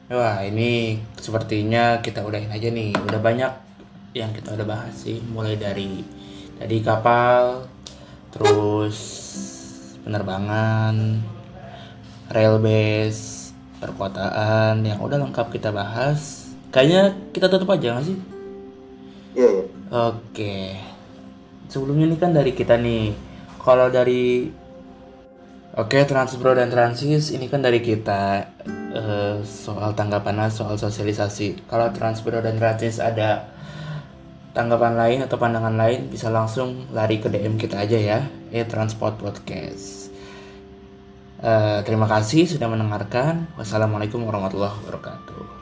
Wah 0.09 0.41
ini 0.41 0.97
sepertinya 1.21 2.01
kita 2.01 2.25
udahin 2.25 2.49
aja 2.49 2.73
nih. 2.73 2.97
Udah 2.97 3.21
banyak 3.21 3.53
yang 4.17 4.33
kita 4.33 4.57
udah 4.57 4.65
bahas 4.65 4.97
sih. 5.05 5.21
Mulai 5.21 5.61
dari 5.61 6.01
tadi 6.57 6.81
kapal, 6.81 7.69
terus 8.33 8.97
penerbangan, 10.01 11.21
rail 12.33 12.57
base, 12.57 13.53
perkotaan 13.85 14.81
yang 14.81 14.97
udah 15.05 15.21
lengkap 15.29 15.53
kita 15.53 15.77
bahas. 15.77 16.49
Kayaknya 16.73 17.13
kita 17.37 17.53
tutup 17.53 17.69
aja 17.77 18.01
nggak 18.01 18.09
sih? 18.09 18.17
iya 19.37 19.49
iya 19.61 19.65
Oke. 19.93 20.73
Sebelumnya 21.69 22.09
nih 22.09 22.19
kan 22.19 22.33
dari 22.33 22.53
kita 22.57 22.81
nih. 22.81 23.13
Kalau 23.61 23.93
dari 23.93 24.49
Oke, 25.79 26.03
Transbro 26.03 26.59
dan 26.59 26.75
Transis 26.75 27.31
ini 27.31 27.47
kan 27.47 27.63
dari 27.63 27.79
kita 27.79 28.51
eh, 28.99 29.37
soal 29.47 29.95
tanggapan 29.95 30.51
soal 30.51 30.75
sosialisasi. 30.75 31.69
Kalau 31.71 31.95
Transbro 31.95 32.43
dan 32.43 32.59
Transis 32.59 32.99
ada 32.99 33.47
tanggapan 34.57 34.99
lain 34.99 35.19
atau 35.23 35.39
pandangan 35.39 35.79
lain 35.79 36.11
bisa 36.11 36.35
langsung 36.35 36.91
lari 36.91 37.23
ke 37.23 37.31
DM 37.31 37.61
kita 37.61 37.85
aja 37.85 37.95
ya. 37.95 38.19
Eh 38.51 38.67
Transport 38.67 39.23
Podcast. 39.23 40.11
Eh, 41.39 41.79
terima 41.87 42.11
kasih 42.11 42.51
sudah 42.51 42.67
mendengarkan. 42.67 43.47
Wassalamualaikum 43.55 44.27
warahmatullahi 44.27 44.75
wabarakatuh. 44.83 45.58